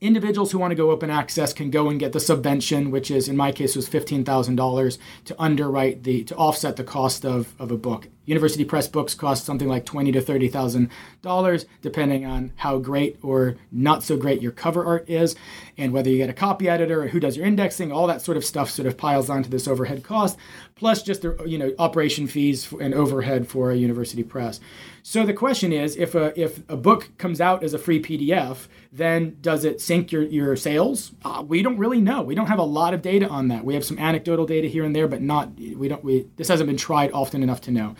individuals 0.01 0.51
who 0.51 0.57
want 0.57 0.71
to 0.71 0.75
go 0.75 0.89
open 0.89 1.11
access 1.11 1.53
can 1.53 1.69
go 1.69 1.89
and 1.89 1.99
get 1.99 2.11
the 2.11 2.19
subvention, 2.19 2.91
which 2.91 3.09
is 3.09 3.29
in 3.29 3.37
my 3.37 3.51
case 3.51 3.75
was 3.75 3.87
fifteen 3.87 4.25
thousand 4.25 4.55
dollars 4.55 4.99
to 5.23 5.35
underwrite 5.41 6.03
the 6.03 6.23
to 6.25 6.35
offset 6.35 6.75
the 6.75 6.83
cost 6.83 7.25
of, 7.25 7.53
of 7.59 7.71
a 7.71 7.77
book. 7.77 8.09
University 8.25 8.65
press 8.65 8.87
books 8.87 9.13
cost 9.13 9.45
something 9.45 9.67
like 9.67 9.85
twenty 9.85 10.11
to 10.11 10.21
thirty 10.21 10.47
thousand 10.47 10.89
dollars, 11.21 11.65
depending 11.81 12.25
on 12.25 12.53
how 12.57 12.77
great 12.77 13.17
or 13.21 13.55
not 13.71 14.03
so 14.03 14.17
great 14.17 14.41
your 14.41 14.51
cover 14.51 14.85
art 14.85 15.09
is, 15.09 15.35
and 15.77 15.93
whether 15.93 16.09
you 16.09 16.17
get 16.17 16.29
a 16.29 16.33
copy 16.33 16.67
editor 16.67 17.03
or 17.03 17.07
who 17.07 17.19
does 17.19 17.37
your 17.37 17.45
indexing. 17.45 17.91
All 17.91 18.07
that 18.07 18.21
sort 18.21 18.37
of 18.37 18.45
stuff 18.45 18.69
sort 18.69 18.87
of 18.87 18.97
piles 18.97 19.29
onto 19.29 19.49
this 19.49 19.67
overhead 19.67 20.03
cost, 20.03 20.37
plus 20.75 21.03
just 21.03 21.21
the 21.21 21.37
you 21.45 21.57
know 21.57 21.73
operation 21.79 22.27
fees 22.27 22.71
and 22.79 22.93
overhead 22.93 23.47
for 23.47 23.71
a 23.71 23.75
university 23.75 24.23
press. 24.23 24.59
So 25.07 25.23
the 25.23 25.33
question 25.33 25.71
is, 25.71 25.95
if 25.95 26.15
a 26.15 26.39
if 26.39 26.67
a 26.67 26.75
book 26.75 27.11
comes 27.19 27.39
out 27.39 27.63
as 27.63 27.75
a 27.75 27.77
free 27.77 28.01
PDF, 28.01 28.67
then 28.91 29.37
does 29.39 29.63
it 29.63 29.79
sink 29.79 30.11
your 30.11 30.23
your 30.23 30.55
sales? 30.55 31.11
Uh, 31.23 31.43
we 31.47 31.61
don't 31.61 31.77
really 31.77 32.01
know. 32.01 32.23
We 32.23 32.33
don't 32.33 32.47
have 32.47 32.59
a 32.59 32.63
lot 32.63 32.93
of 32.95 33.01
data 33.01 33.27
on 33.27 33.49
that. 33.49 33.63
We 33.63 33.75
have 33.75 33.85
some 33.85 33.99
anecdotal 33.99 34.47
data 34.47 34.67
here 34.67 34.83
and 34.83 34.95
there, 34.95 35.07
but 35.07 35.21
not 35.21 35.55
we 35.57 35.87
don't 35.87 36.03
we 36.03 36.27
this 36.37 36.47
hasn't 36.47 36.67
been 36.67 36.77
tried 36.77 37.11
often 37.11 37.43
enough 37.43 37.61
to 37.61 37.71
know. 37.71 37.95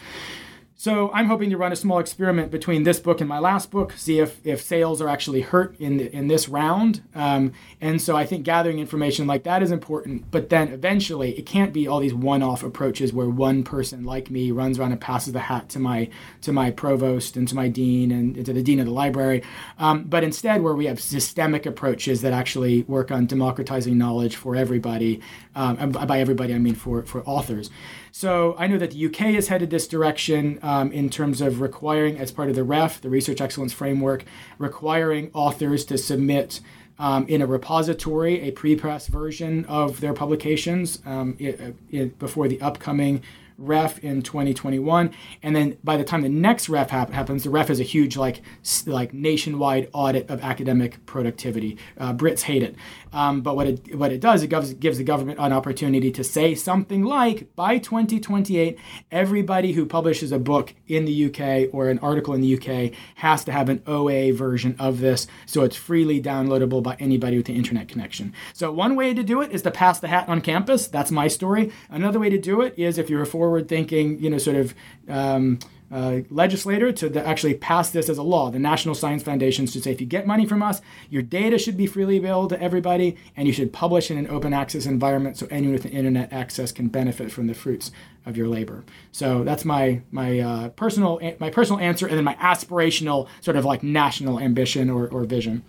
So 0.86 1.10
I'm 1.14 1.26
hoping 1.26 1.50
to 1.50 1.58
run 1.58 1.72
a 1.72 1.76
small 1.76 1.98
experiment 1.98 2.52
between 2.52 2.84
this 2.84 3.00
book 3.00 3.20
and 3.20 3.28
my 3.28 3.40
last 3.40 3.72
book, 3.72 3.94
see 3.94 4.20
if, 4.20 4.40
if 4.46 4.62
sales 4.62 5.02
are 5.02 5.10
actually 5.10 5.42
hurt 5.42 5.76
in 5.80 5.98
the, 5.98 6.16
in 6.16 6.28
this 6.28 6.48
round. 6.48 7.02
Um, 7.16 7.54
and 7.82 8.00
so 8.00 8.16
I 8.16 8.28
think 8.28 8.44
gathering 8.44 8.78
information 8.78 9.26
like 9.26 9.46
that 9.46 9.64
is 9.64 9.72
important. 9.72 10.30
But 10.30 10.50
then 10.50 10.68
eventually, 10.68 11.32
it 11.40 11.48
can't 11.48 11.74
be 11.74 11.88
all 11.88 12.00
these 12.00 12.14
one-off 12.14 12.62
approaches 12.62 13.12
where 13.12 13.28
one 13.28 13.64
person 13.64 14.04
like 14.04 14.30
me 14.30 14.52
runs 14.52 14.78
around 14.78 14.92
and 14.92 15.02
passes 15.02 15.34
the 15.34 15.40
hat 15.40 15.70
to 15.70 15.80
my 15.80 16.08
to 16.42 16.54
my 16.54 16.70
provost 16.70 17.36
and 17.36 17.48
to 17.48 17.56
my 17.56 17.68
dean 17.68 18.12
and 18.12 18.46
to 18.46 18.54
the 18.54 18.62
dean 18.62 18.80
of 18.80 18.86
the 18.86 18.92
library. 18.92 19.42
Um, 19.80 20.04
but 20.04 20.24
instead, 20.24 20.62
where 20.62 20.76
we 20.76 20.86
have 20.86 21.02
systemic 21.02 21.66
approaches 21.66 22.22
that 22.22 22.32
actually 22.32 22.84
work 22.84 23.10
on 23.10 23.26
democratizing 23.26 23.98
knowledge 23.98 24.36
for 24.36 24.56
everybody. 24.56 25.20
Um, 25.56 25.78
and 25.80 26.08
by 26.08 26.20
everybody, 26.20 26.54
I 26.54 26.60
mean 26.60 26.76
for 26.76 27.02
for 27.08 27.24
authors. 27.24 27.72
So 28.18 28.56
I 28.58 28.68
know 28.68 28.78
that 28.78 28.92
the 28.92 29.08
UK 29.08 29.36
has 29.36 29.50
headed 29.50 29.72
this 29.72 29.90
direction 29.90 30.58
um, 30.62 30.90
in 30.94 31.10
terms 31.10 31.42
of 31.42 31.60
requiring, 31.60 32.18
as 32.18 32.32
part 32.32 32.48
of 32.48 32.56
the 32.56 32.64
REF, 32.64 33.02
the 33.02 33.10
Research 33.10 33.42
Excellence 33.42 33.74
Framework, 33.74 34.24
requiring 34.58 35.30
authors 35.34 35.84
to 35.84 35.98
submit 35.98 36.62
um, 36.98 37.28
in 37.28 37.42
a 37.42 37.46
repository 37.46 38.40
a 38.40 38.52
pre-press 38.52 39.08
version 39.08 39.66
of 39.66 40.00
their 40.00 40.14
publications 40.14 41.02
um, 41.06 41.36
it, 41.40 41.76
it, 41.92 42.18
before 42.18 42.48
the 42.48 42.62
upcoming 42.62 43.22
ref 43.58 44.00
in 44.00 44.22
2021 44.22 45.12
and 45.44 45.56
then 45.56 45.78
by 45.84 45.98
the 45.98 46.04
time 46.04 46.22
the 46.22 46.30
next 46.30 46.70
ref 46.70 46.90
hap- 46.90 47.12
happens 47.12 47.44
the 47.44 47.50
ref 47.50 47.70
is 47.70 47.80
a 47.80 47.84
huge 47.84 48.18
like 48.18 48.42
like 48.86 49.14
nationwide 49.14 49.90
audit 49.94 50.30
of 50.30 50.42
academic 50.42 51.06
productivity. 51.06 51.78
Uh, 51.98 52.14
brits 52.14 52.42
hate 52.42 52.64
it. 52.64 52.76
Um, 53.14 53.42
but 53.42 53.56
what 53.56 53.68
it 53.68 53.96
what 53.96 54.12
it 54.12 54.20
does 54.20 54.44
it 54.44 54.48
gives 54.48 54.74
gives 54.74 54.98
the 54.98 55.04
government 55.04 55.40
an 55.40 55.54
opportunity 55.54 56.12
to 56.12 56.24
say 56.24 56.56
something 56.56 57.04
like 57.04 57.56
by 57.56 57.78
2028 57.78 58.78
everybody 59.12 59.74
who 59.74 59.86
publishes 59.86 60.32
a 60.32 60.40
book 60.40 60.74
in 60.88 61.06
the 61.06 61.26
UK 61.26 61.74
or 61.74 61.90
an 61.90 62.00
article 62.00 62.34
in 62.34 62.42
the 62.42 62.56
UK 62.56 62.94
has 63.16 63.44
to 63.46 63.52
have 63.52 63.70
an 63.70 63.82
OA 63.88 64.34
version 64.34 64.76
of 64.80 65.00
this 65.00 65.28
so 65.46 65.64
it's 65.64 65.76
freely 65.76 66.22
downloadable 66.22 66.84
by 66.84 66.96
anybody 67.00 67.38
with 67.38 67.46
the 67.46 67.56
internet 67.56 67.88
connection. 67.88 68.34
So 68.54 68.72
one 68.72 68.96
way 68.96 69.14
to 69.14 69.24
do 69.24 69.42
it 69.42 69.52
is 69.52 69.62
to 69.64 69.72
pass 69.72 70.00
the 70.00 70.08
hat 70.08 70.28
on 70.28 70.42
campus. 70.42 70.88
That's 70.88 71.12
my 71.12 71.28
story. 71.28 71.72
Another 71.90 72.20
way 72.20 72.30
to 72.30 72.38
do 72.38 72.62
it 72.62 72.78
is 72.78 72.98
if 72.98 73.10
you're 73.10 73.22
a 73.22 73.28
forward 73.46 73.68
thinking, 73.68 74.20
you 74.20 74.28
know, 74.28 74.40
sort 74.40 74.58
of 74.58 74.74
um, 75.08 75.60
uh, 75.92 76.22
legislator 76.32 76.92
to 76.92 77.08
the, 77.08 77.26
actually 77.26 77.54
pass 77.54 77.92
this 77.92 78.10
as 78.10 78.18
a 78.18 78.24
law. 78.24 78.50
The 78.50 78.58
National 78.58 78.96
Science 78.96 79.22
Foundation 79.22 79.68
should 79.68 79.84
say 79.84 79.92
if 79.92 80.02
you 80.02 80.08
get 80.08 80.26
money 80.26 80.48
from 80.48 80.64
us, 80.64 80.82
your 81.12 81.22
data 81.22 81.60
should 81.60 81.78
be 81.78 81.86
freely 81.86 82.18
available 82.18 82.48
to 82.50 82.60
everybody, 82.60 83.16
and 83.38 83.48
you 83.48 83.54
should 83.54 83.72
publish 83.72 84.10
in 84.10 84.18
an 84.18 84.28
open 84.28 84.52
access 84.52 84.88
environment 84.88 85.38
so 85.38 85.48
anyone 85.52 85.74
with 85.74 85.86
internet 85.86 86.34
access 86.34 86.72
can 86.72 86.88
benefit 86.88 87.32
from 87.32 87.46
the 87.46 87.54
fruits 87.54 87.92
of 88.26 88.36
your 88.36 88.48
labor. 88.48 88.84
So 89.12 89.44
that's 89.44 89.64
my 89.64 90.02
my 90.10 90.40
uh, 90.40 90.70
personal 90.70 91.20
my 91.40 91.52
personal 91.52 91.80
answer, 91.80 92.08
and 92.08 92.18
then 92.18 92.24
my 92.24 92.36
aspirational 92.36 93.28
sort 93.42 93.58
of 93.58 93.64
like 93.64 93.84
national 93.84 94.40
ambition 94.40 94.90
or, 94.90 95.08
or 95.08 95.24
vision. 95.24 95.64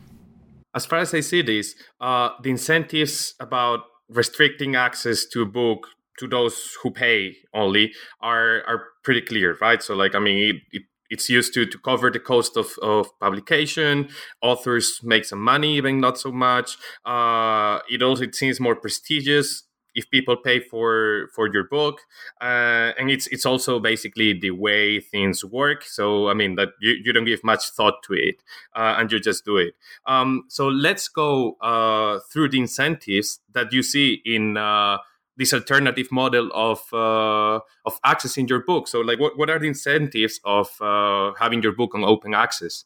As 0.74 0.86
far 0.86 1.00
as 1.00 1.12
I 1.12 1.20
see 1.20 1.42
this, 1.42 1.74
uh, 2.00 2.30
the 2.42 2.50
incentives 2.50 3.34
about 3.38 3.80
restricting 4.08 4.76
access 4.76 5.26
to 5.26 5.42
a 5.42 5.46
book 5.46 5.88
to 6.18 6.26
those 6.26 6.76
who 6.82 6.90
pay 6.90 7.36
only 7.54 7.92
are 8.20 8.62
are 8.66 8.84
pretty 9.04 9.22
clear, 9.22 9.56
right? 9.60 9.82
So 9.82 9.94
like 9.94 10.14
I 10.14 10.18
mean 10.18 10.38
it, 10.38 10.56
it 10.72 10.82
it's 11.10 11.28
used 11.28 11.54
to 11.54 11.66
to 11.66 11.78
cover 11.78 12.10
the 12.10 12.20
cost 12.20 12.56
of, 12.56 12.68
of 12.82 13.08
publication. 13.20 14.08
Authors 14.42 15.00
make 15.02 15.24
some 15.24 15.40
money, 15.40 15.76
even 15.76 16.00
not 16.00 16.18
so 16.18 16.32
much. 16.32 16.76
Uh, 17.04 17.80
it 17.90 18.02
also 18.02 18.24
it 18.24 18.34
seems 18.34 18.60
more 18.60 18.76
prestigious 18.76 19.64
if 19.96 20.10
people 20.10 20.36
pay 20.36 20.60
for 20.60 21.28
for 21.34 21.50
your 21.52 21.64
book, 21.64 22.00
uh, 22.40 22.92
and 22.98 23.10
it's 23.10 23.26
it's 23.28 23.46
also 23.46 23.80
basically 23.80 24.38
the 24.38 24.50
way 24.50 25.00
things 25.00 25.44
work. 25.44 25.82
So 25.84 26.28
I 26.28 26.34
mean 26.34 26.54
that 26.56 26.68
you, 26.80 26.96
you 27.02 27.12
don't 27.12 27.24
give 27.24 27.42
much 27.42 27.70
thought 27.70 28.02
to 28.04 28.12
it, 28.12 28.42
uh, 28.74 28.96
and 28.98 29.10
you 29.10 29.18
just 29.18 29.44
do 29.44 29.56
it. 29.56 29.74
Um, 30.06 30.44
so 30.48 30.68
let's 30.68 31.08
go 31.08 31.56
uh, 31.62 32.20
through 32.30 32.50
the 32.50 32.60
incentives 32.60 33.40
that 33.52 33.72
you 33.72 33.82
see 33.82 34.20
in 34.24 34.56
uh, 34.58 34.98
this 35.36 35.52
alternative 35.52 36.08
model 36.10 36.50
of 36.54 36.80
uh, 36.92 37.60
of 37.84 38.00
accessing 38.02 38.48
your 38.48 38.64
book. 38.64 38.88
So, 38.88 39.00
like, 39.00 39.20
what, 39.20 39.38
what 39.38 39.50
are 39.50 39.58
the 39.58 39.68
incentives 39.68 40.40
of 40.44 40.70
uh, 40.80 41.32
having 41.38 41.62
your 41.62 41.72
book 41.72 41.94
on 41.94 42.04
open 42.04 42.34
access? 42.34 42.84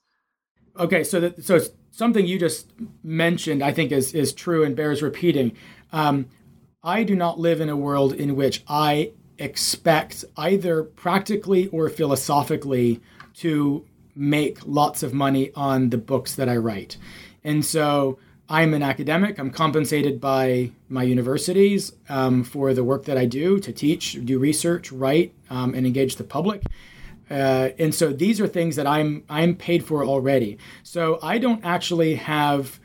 Okay, 0.79 1.05
so 1.05 1.21
that, 1.21 1.45
so 1.45 1.61
something 1.91 2.27
you 2.27 2.39
just 2.39 2.73
mentioned, 3.03 3.63
I 3.63 3.73
think, 3.73 3.93
is 3.93 4.15
is 4.15 4.33
true 4.33 4.65
and 4.65 4.75
bears 4.75 5.03
repeating. 5.03 5.57
Um, 5.93 6.27
I 6.83 7.05
do 7.05 7.15
not 7.15 7.39
live 7.39 7.61
in 7.61 7.69
a 7.69 7.77
world 7.77 8.15
in 8.15 8.37
which 8.37 8.63
I 8.67 9.13
expect 9.39 10.25
either 10.37 10.83
practically 10.83 11.69
or 11.69 11.89
philosophically 11.89 13.01
to 13.35 13.85
make 14.15 14.59
lots 14.67 15.03
of 15.03 15.15
money 15.15 15.51
on 15.55 15.91
the 15.91 15.99
books 15.99 16.35
that 16.35 16.49
I 16.49 16.57
write, 16.57 16.97
and 17.45 17.65
so 17.65 18.19
I'm 18.51 18.75
an 18.75 18.83
academic. 18.83 19.39
I'm 19.39 19.51
compensated 19.51 20.21
by 20.21 20.73
my 20.89 21.05
universities 21.05 21.93
um, 22.09 22.43
for 22.43 22.75
the 22.75 22.83
work 22.83 23.05
that 23.05 23.17
I 23.17 23.25
do 23.25 23.61
to 23.61 23.73
teach, 23.73 24.19
do 24.25 24.41
research, 24.41 24.91
write, 24.91 25.33
um, 25.51 25.73
and 25.73 25.87
engage 25.87 26.17
the 26.17 26.25
public. 26.25 26.65
Uh, 27.31 27.71
and 27.79 27.95
so 27.95 28.13
these 28.13 28.41
are 28.41 28.49
things 28.49 28.75
that 28.75 28.89
I'm 28.89 29.23
I'm 29.29 29.55
paid 29.55 29.85
for 29.85 30.05
already. 30.05 30.59
So 30.83 31.21
I 31.23 31.39
don't 31.39 31.65
actually 31.65 32.17
have 32.17 32.81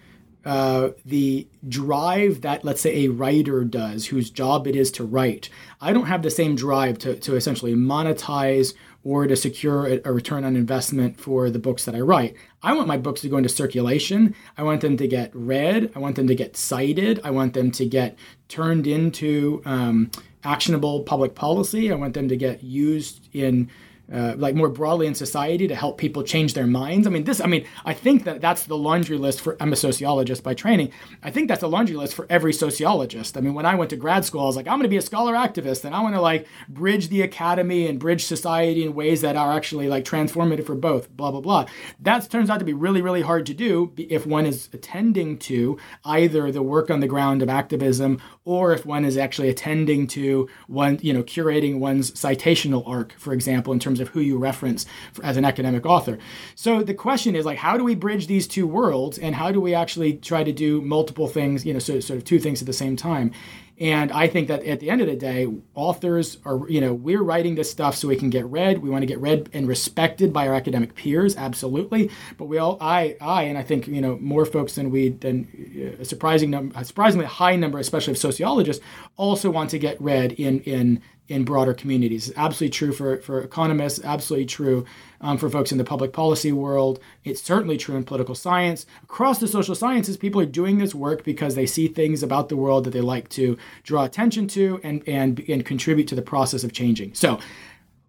uh, 0.45 0.91
the 1.04 1.47
drive 1.67 2.41
that, 2.41 2.63
let's 2.63 2.80
say, 2.80 3.06
a 3.06 3.08
writer 3.10 3.63
does, 3.63 4.06
whose 4.06 4.30
job 4.30 4.67
it 4.67 4.75
is 4.75 4.91
to 4.91 5.04
write. 5.04 5.49
I 5.82 5.91
don't 5.91 6.06
have 6.06 6.21
the 6.21 6.30
same 6.30 6.56
drive 6.56 6.99
to, 6.99 7.15
to 7.15 7.36
essentially 7.36 7.73
monetize 7.73 8.75
or 9.06 9.28
to 9.28 9.36
secure 9.36 10.02
a, 10.04 10.12
return 10.12 10.44
on 10.44 10.56
investment 10.56 11.18
for 11.18 11.52
the 11.52 11.60
books 11.60 11.86
that 11.86 11.96
I 11.96 12.02
write. 12.02 12.36
I 12.63 12.74
want 12.74 12.88
my 12.88 12.98
books 12.98 13.22
to 13.22 13.30
go 13.30 13.38
into 13.38 13.48
circulation. 13.48 14.36
I 14.58 14.63
want 14.63 14.82
them 14.82 14.98
to 14.98 15.08
get 15.08 15.30
read. 15.34 15.91
I 15.96 16.00
want 16.00 16.15
them 16.15 16.28
to 16.28 16.36
get 16.36 16.58
cited. 16.58 17.22
I 17.24 17.30
want 17.30 17.54
them 17.54 17.72
to 17.72 17.86
get 17.86 18.18
turned 18.50 18.88
into 18.88 19.62
um, 19.63 20.10
actionable 20.44 21.04
public 21.04 21.36
policy. 21.36 21.91
I 21.91 21.96
want 21.96 22.15
them 22.15 22.28
to 22.28 22.36
get 22.36 22.63
used 22.63 23.30
in 23.32 23.70
uh, 24.12 24.36
like 24.38 24.56
more 24.56 24.70
broadly 24.70 25.08
in 25.08 25.15
society 25.15 25.68
to 25.68 25.76
help 25.76 25.98
people 25.98 26.24
change 26.24 26.54
their 26.54 26.68
minds. 26.68 27.08
I 27.08 27.10
mean, 27.10 27.24
this, 27.24 27.41
I 27.41 27.48
mean, 27.48 27.65
I 27.86 27.94
think 27.94 28.24
that 28.26 28.41
that's 28.41 28.65
the 28.65 28.78
laundry 28.78 29.18
list 29.18 29.41
for, 29.41 29.58
I'm 29.60 29.74
a 29.74 29.76
sociologist 29.76 30.44
by 30.44 30.54
training. 30.54 30.91
I 31.24 31.32
think 31.32 31.48
that's 31.48 31.63
a 31.63 31.68
laundry 31.68 31.96
list 31.96 32.13
for 32.13 32.28
every 32.30 32.54
sociologist. 32.54 33.38
I 33.38 33.41
mean, 33.41 33.54
when 33.54 33.65
I 33.65 33.76
went 33.76 33.89
to 33.91 33.96
grad 33.96 34.26
school, 34.26 34.41
I 34.41 34.46
was 34.46 34.56
like, 34.56 34.68
I'm 34.68 34.78
going 34.78 34.84
to 34.84 34.89
be 34.89 34.98
a 34.98 35.02
scholar 35.02 35.34
activist 35.34 35.86
and 35.86 35.96
I 35.96 36.02
want 36.02 36.15
to 36.15 36.22
like 36.22 36.48
bridge 36.70 37.10
the 37.10 37.22
academy 37.22 37.88
and 37.88 38.00
bridge 38.00 38.26
society 38.26 38.84
in 38.84 38.94
ways 38.94 39.22
that 39.22 39.36
are 39.36 39.52
actually 39.52 39.88
like 39.88 40.06
transformative 40.06 40.65
for 40.65 40.76
both, 40.76 41.10
blah, 41.15 41.32
blah, 41.32 41.41
blah. 41.41 41.65
That 42.00 42.30
turns 42.30 42.50
out 42.50 42.60
to 42.60 42.65
be 42.65 42.74
really, 42.74 43.02
really 43.02 43.22
hard 43.22 43.46
to 43.48 43.54
do 43.54 43.91
if 43.98 44.26
one 44.26 44.46
is 44.46 44.70
attending 44.74 45.38
to 45.39 45.78
either 46.04 46.52
the 46.52 46.63
work 46.63 46.89
on 46.89 47.00
the 47.00 47.08
ground 47.08 47.41
of 47.41 47.50
activism 47.50 48.22
or 48.46 48.74
if 48.74 48.86
one 48.86 49.04
is 49.04 49.18
actually 49.18 49.50
attending 49.50 50.06
to 50.06 50.48
one, 50.68 51.00
you 51.02 51.12
know, 51.12 51.24
curating 51.24 51.80
one's 51.80 52.12
citational 52.12 52.88
arc, 52.88 53.14
for 53.18 53.34
example, 53.34 53.74
in 53.74 53.80
terms 53.80 54.00
of 54.00 54.10
who 54.10 54.20
you 54.20 54.38
reference 54.38 54.86
as 55.24 55.36
an 55.36 55.44
academic 55.44 55.86
author. 55.86 56.20
So 56.54 56.84
the 56.84 56.94
question 56.94 57.36
is 57.36 57.44
like, 57.44 57.58
how 57.58 57.76
do 57.76 57.84
we 57.84 57.96
bridge 57.96 58.28
these 58.28 58.48
two 58.48 58.68
worlds, 58.68 59.18
and 59.18 59.36
how 59.36 59.52
do 59.52 59.60
we 59.60 59.74
actually 59.74 60.14
try 60.14 60.44
to 60.44 60.52
do 60.54 60.80
multiple 60.82 61.28
things, 61.28 61.66
you 61.66 61.74
know, 61.74 61.80
so, 61.80 62.00
sort 62.00 62.18
of 62.18 62.24
two 62.24 62.40
things 62.40 62.62
at 62.62 62.68
the 62.68 62.74
same 62.74 62.96
time? 62.96 63.32
And 63.78 64.12
I 64.14 64.28
think 64.28 64.48
that 64.48 64.64
at 64.66 64.80
the 64.80 64.90
end 64.90 65.02
of 65.02 65.08
the 65.08 65.18
day, 65.18 65.48
authors 65.74 66.38
are, 66.46 66.68
you 66.70 66.80
know, 66.80 66.94
we're 66.94 67.22
writing 67.22 67.56
this 67.56 67.70
stuff 67.70 67.96
so 67.96 68.08
we 68.08 68.16
can 68.16 68.30
get 68.30 68.46
read. 68.46 68.78
We 68.78 68.90
want 68.90 69.02
to 69.02 69.06
get 69.06 69.20
read 69.20 69.50
and 69.52 69.68
respected 69.68 70.32
by 70.32 70.48
our 70.48 70.54
academic 70.54 70.96
peers, 70.96 71.36
absolutely. 71.36 72.10
But 72.38 72.46
we 72.46 72.58
all, 72.58 72.78
I, 72.80 73.18
I, 73.20 73.44
and 73.44 73.58
I 73.58 73.64
think, 73.64 73.88
you 73.88 74.00
know, 74.00 74.18
more 74.22 74.46
folks 74.46 74.76
than 74.76 74.92
we, 74.92 75.10
than 75.10 75.98
a 76.00 76.06
surprising 76.06 76.52
number, 76.52 76.80
a 76.80 76.86
surprisingly 76.86 77.26
high 77.26 77.58
number, 77.58 77.78
especially 77.78 78.12
of 78.12 78.18
sociologists, 78.18 78.84
also 79.18 79.52
want 79.52 79.70
to 79.72 79.80
get 79.80 80.02
read 80.02 80.32
in 80.34 80.62
in 80.62 81.02
in 81.28 81.44
broader 81.44 81.74
communities. 81.74 82.30
It's 82.30 82.38
absolutely 82.38 82.72
true 82.72 82.92
for, 82.92 83.18
for 83.18 83.42
economists, 83.42 84.04
absolutely 84.04 84.46
true 84.46 84.86
um, 85.22 85.38
for 85.38 85.50
folks 85.50 85.72
in 85.72 85.78
the 85.78 85.84
public 85.84 86.14
policy 86.14 86.52
world. 86.52 87.00
It's 87.24 87.42
certainly 87.42 87.78
true 87.78 87.96
in 87.96 88.04
political 88.04 88.36
science. 88.36 88.86
Across 89.04 89.40
the 89.40 89.48
social 89.48 89.76
sciences, 89.76 90.18
people 90.18 90.40
are 90.40 90.46
doing 90.46 90.78
this 90.78 90.94
work 90.94 91.24
because 91.24 91.56
they 91.56 91.66
see 91.66 91.88
things 91.88 92.22
about 92.22 92.50
the 92.50 92.58
world 92.58 92.84
that 92.84 92.92
they 92.92 93.02
like 93.02 93.30
to 93.30 93.58
draw 93.84 94.04
attention 94.04 94.48
to 94.50 94.80
and, 94.84 95.02
and, 95.08 95.44
and 95.48 95.66
contribute 95.66 96.08
to 96.10 96.16
the 96.16 96.22
process 96.22 96.64
of 96.64 96.74
changing. 96.74 97.14
So, 97.16 97.40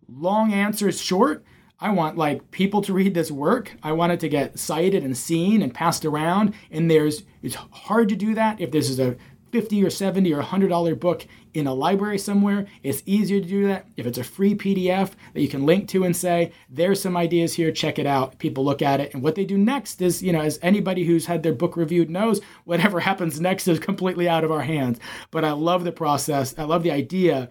long 0.08 0.52
answer 0.52 0.88
is 0.88 1.00
short. 1.00 1.44
I 1.78 1.90
want 1.90 2.16
like 2.16 2.50
people 2.52 2.80
to 2.82 2.92
read 2.92 3.12
this 3.12 3.30
work. 3.30 3.72
I 3.82 3.92
want 3.92 4.12
it 4.12 4.20
to 4.20 4.28
get 4.28 4.58
cited 4.58 5.04
and 5.04 5.16
seen 5.16 5.60
and 5.60 5.74
passed 5.74 6.06
around. 6.06 6.54
And 6.70 6.90
there's 6.90 7.24
it's 7.42 7.54
hard 7.54 8.08
to 8.08 8.16
do 8.16 8.34
that 8.34 8.60
if 8.60 8.70
this 8.70 8.88
is 8.88 8.98
a 8.98 9.16
50 9.52 9.84
or 9.84 9.90
70 9.90 10.32
or 10.32 10.38
100 10.38 10.68
dollar 10.68 10.94
book 10.94 11.26
in 11.54 11.66
a 11.66 11.74
library 11.74 12.18
somewhere 12.18 12.66
it's 12.82 13.02
easier 13.06 13.40
to 13.40 13.46
do 13.46 13.66
that. 13.68 13.86
If 13.96 14.06
it's 14.06 14.18
a 14.18 14.24
free 14.24 14.54
pdf 14.54 15.12
that 15.32 15.40
you 15.40 15.48
can 15.48 15.64
link 15.64 15.88
to 15.90 16.04
and 16.04 16.14
say 16.14 16.52
there's 16.68 17.00
some 17.00 17.16
ideas 17.16 17.54
here 17.54 17.72
check 17.72 17.98
it 17.98 18.06
out. 18.06 18.38
People 18.38 18.64
look 18.64 18.82
at 18.82 19.00
it 19.00 19.14
and 19.14 19.22
what 19.22 19.34
they 19.34 19.44
do 19.44 19.56
next 19.56 20.02
is 20.02 20.22
you 20.22 20.32
know 20.32 20.40
as 20.40 20.58
anybody 20.62 21.04
who's 21.04 21.26
had 21.26 21.42
their 21.42 21.54
book 21.54 21.76
reviewed 21.76 22.10
knows 22.10 22.40
whatever 22.64 23.00
happens 23.08 23.40
next 23.40 23.68
is 23.68 23.78
completely 23.78 24.28
out 24.28 24.44
of 24.44 24.52
our 24.52 24.62
hands. 24.62 24.98
But 25.30 25.44
i 25.44 25.52
love 25.52 25.84
the 25.84 25.92
process. 25.92 26.54
I 26.58 26.64
love 26.64 26.82
the 26.82 26.90
idea 26.90 27.48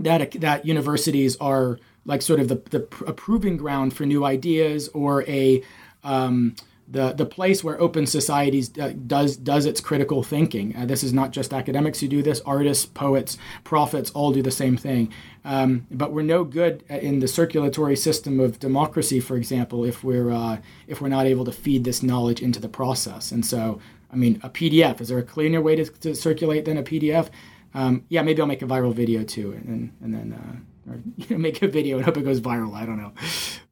that 0.00 0.32
that 0.40 0.64
universities 0.64 1.36
are 1.36 1.78
like 2.04 2.22
sort 2.22 2.40
of 2.40 2.48
the, 2.48 2.56
the 2.70 2.88
a 3.06 3.12
proving 3.12 3.56
ground 3.56 3.94
for 3.94 4.06
new 4.06 4.24
ideas 4.24 4.88
or 4.88 5.24
a 5.24 5.62
um, 6.04 6.54
the 6.90 7.12
the 7.12 7.26
place 7.26 7.62
where 7.62 7.80
open 7.80 8.06
societies 8.06 8.76
uh, 8.78 8.92
does 9.06 9.36
does 9.36 9.66
its 9.66 9.80
critical 9.80 10.22
thinking. 10.22 10.74
Uh, 10.74 10.86
this 10.86 11.04
is 11.04 11.12
not 11.12 11.32
just 11.32 11.52
academics 11.52 12.00
who 12.00 12.08
do 12.08 12.22
this; 12.22 12.40
artists, 12.46 12.86
poets, 12.86 13.36
prophets 13.64 14.10
all 14.12 14.32
do 14.32 14.42
the 14.42 14.50
same 14.50 14.76
thing. 14.76 15.12
Um, 15.44 15.86
but 15.90 16.12
we're 16.12 16.22
no 16.22 16.44
good 16.44 16.82
in 16.88 17.20
the 17.20 17.28
circulatory 17.28 17.96
system 17.96 18.40
of 18.40 18.58
democracy, 18.58 19.20
for 19.20 19.36
example, 19.36 19.84
if 19.84 20.02
we're 20.02 20.30
uh, 20.30 20.58
if 20.86 21.00
we're 21.00 21.08
not 21.08 21.26
able 21.26 21.44
to 21.44 21.52
feed 21.52 21.84
this 21.84 22.02
knowledge 22.02 22.40
into 22.40 22.60
the 22.60 22.68
process. 22.68 23.32
And 23.32 23.44
so, 23.44 23.80
I 24.10 24.16
mean, 24.16 24.40
a 24.42 24.48
PDF 24.48 25.00
is 25.00 25.08
there 25.08 25.18
a 25.18 25.22
cleaner 25.22 25.60
way 25.60 25.76
to, 25.76 25.84
to 25.84 26.14
circulate 26.14 26.64
than 26.64 26.78
a 26.78 26.82
PDF? 26.82 27.28
Um, 27.74 28.04
yeah, 28.08 28.22
maybe 28.22 28.40
I'll 28.40 28.48
make 28.48 28.62
a 28.62 28.66
viral 28.66 28.94
video 28.94 29.24
too, 29.24 29.52
and 29.52 29.92
and 30.00 30.14
then 30.14 30.32
uh, 30.32 30.90
or, 30.90 31.00
you 31.16 31.26
know, 31.30 31.38
make 31.38 31.60
a 31.60 31.68
video 31.68 31.96
and 31.96 32.06
hope 32.06 32.16
it 32.16 32.24
goes 32.24 32.40
viral. 32.40 32.74
I 32.74 32.86
don't 32.86 32.96
know, 32.96 33.12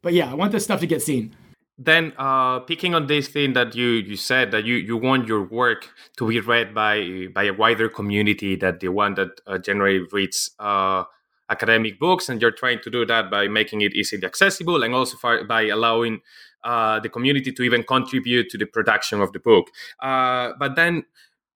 but 0.02 0.12
yeah, 0.12 0.30
I 0.30 0.34
want 0.34 0.52
this 0.52 0.64
stuff 0.64 0.80
to 0.80 0.86
get 0.86 1.00
seen 1.00 1.34
then 1.78 2.12
uh, 2.16 2.60
picking 2.60 2.94
on 2.94 3.06
this 3.06 3.28
thing 3.28 3.52
that 3.52 3.74
you 3.74 3.88
you 3.88 4.16
said 4.16 4.50
that 4.50 4.64
you 4.64 4.76
you 4.76 4.96
want 4.96 5.28
your 5.28 5.42
work 5.42 5.90
to 6.16 6.28
be 6.28 6.40
read 6.40 6.74
by 6.74 7.26
by 7.34 7.44
a 7.44 7.52
wider 7.52 7.88
community 7.88 8.56
that 8.56 8.80
the 8.80 8.88
one 8.88 9.14
that 9.14 9.40
uh, 9.46 9.58
generally 9.58 10.00
reads 10.10 10.50
uh, 10.58 11.04
academic 11.50 11.98
books 11.98 12.28
and 12.28 12.40
you're 12.40 12.50
trying 12.50 12.80
to 12.80 12.90
do 12.90 13.04
that 13.04 13.30
by 13.30 13.46
making 13.46 13.82
it 13.82 13.94
easily 13.94 14.24
accessible 14.24 14.82
and 14.82 14.94
also 14.94 15.16
for, 15.16 15.44
by 15.44 15.62
allowing 15.66 16.20
uh, 16.64 16.98
the 17.00 17.08
community 17.08 17.52
to 17.52 17.62
even 17.62 17.82
contribute 17.82 18.48
to 18.50 18.58
the 18.58 18.66
production 18.66 19.20
of 19.20 19.32
the 19.32 19.38
book. 19.38 19.68
Uh, 20.02 20.52
but 20.58 20.74
then 20.74 21.04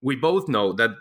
we 0.01 0.15
both 0.15 0.47
know 0.47 0.71
that 0.73 0.91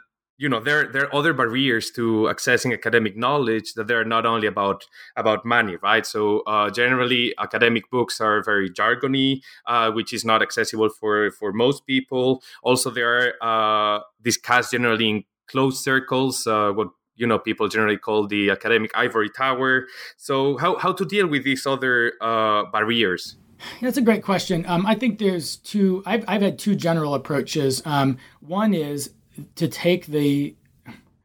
you 0.41 0.49
know 0.49 0.59
there 0.59 0.87
there 0.87 1.05
are 1.05 1.15
other 1.15 1.35
barriers 1.35 1.91
to 1.91 2.27
accessing 2.33 2.73
academic 2.73 3.15
knowledge 3.15 3.75
that 3.75 3.87
they're 3.87 4.07
not 4.07 4.25
only 4.25 4.47
about 4.47 4.87
about 5.15 5.45
money 5.45 5.77
right 5.83 6.07
so 6.07 6.41
uh, 6.47 6.71
generally 6.71 7.35
academic 7.39 7.89
books 7.91 8.21
are 8.21 8.43
very 8.43 8.71
jargony 8.71 9.43
uh, 9.67 9.91
which 9.93 10.13
is 10.15 10.25
not 10.25 10.41
accessible 10.43 10.89
for 10.89 11.31
for 11.31 11.53
most 11.53 11.87
people 11.87 12.43
also 12.63 12.91
they 12.91 13.03
are 13.03 13.35
uh, 13.43 14.01
discussed 14.23 14.73
generally 14.73 15.11
in 15.11 15.25
closed 15.47 15.85
circles 15.85 16.47
uh, 16.47 16.73
what 16.73 16.89
you 17.17 17.27
know 17.27 17.39
people 17.39 17.69
generally 17.69 17.99
call 17.99 18.27
the 18.27 18.49
academic 18.49 18.91
ivory 18.95 19.29
tower 19.29 19.87
so 20.17 20.57
how, 20.57 20.79
how 20.79 20.91
to 20.91 21.05
deal 21.05 21.27
with 21.27 21.45
these 21.45 21.67
other 21.67 22.15
uh, 22.23 22.65
barriers 22.73 23.37
that's 23.83 23.99
a 23.99 24.01
great 24.01 24.23
question. 24.23 24.65
Um, 24.67 24.87
I 24.87 24.95
think 24.95 25.19
there's 25.19 25.57
two. 25.57 26.03
I've, 26.07 26.25
I've 26.27 26.41
had 26.41 26.59
two 26.59 26.75
general 26.75 27.13
approaches. 27.13 27.83
Um, 27.85 28.17
one 28.41 28.73
is 28.73 29.11
to 29.57 29.69
take 29.69 30.07
the 30.07 30.55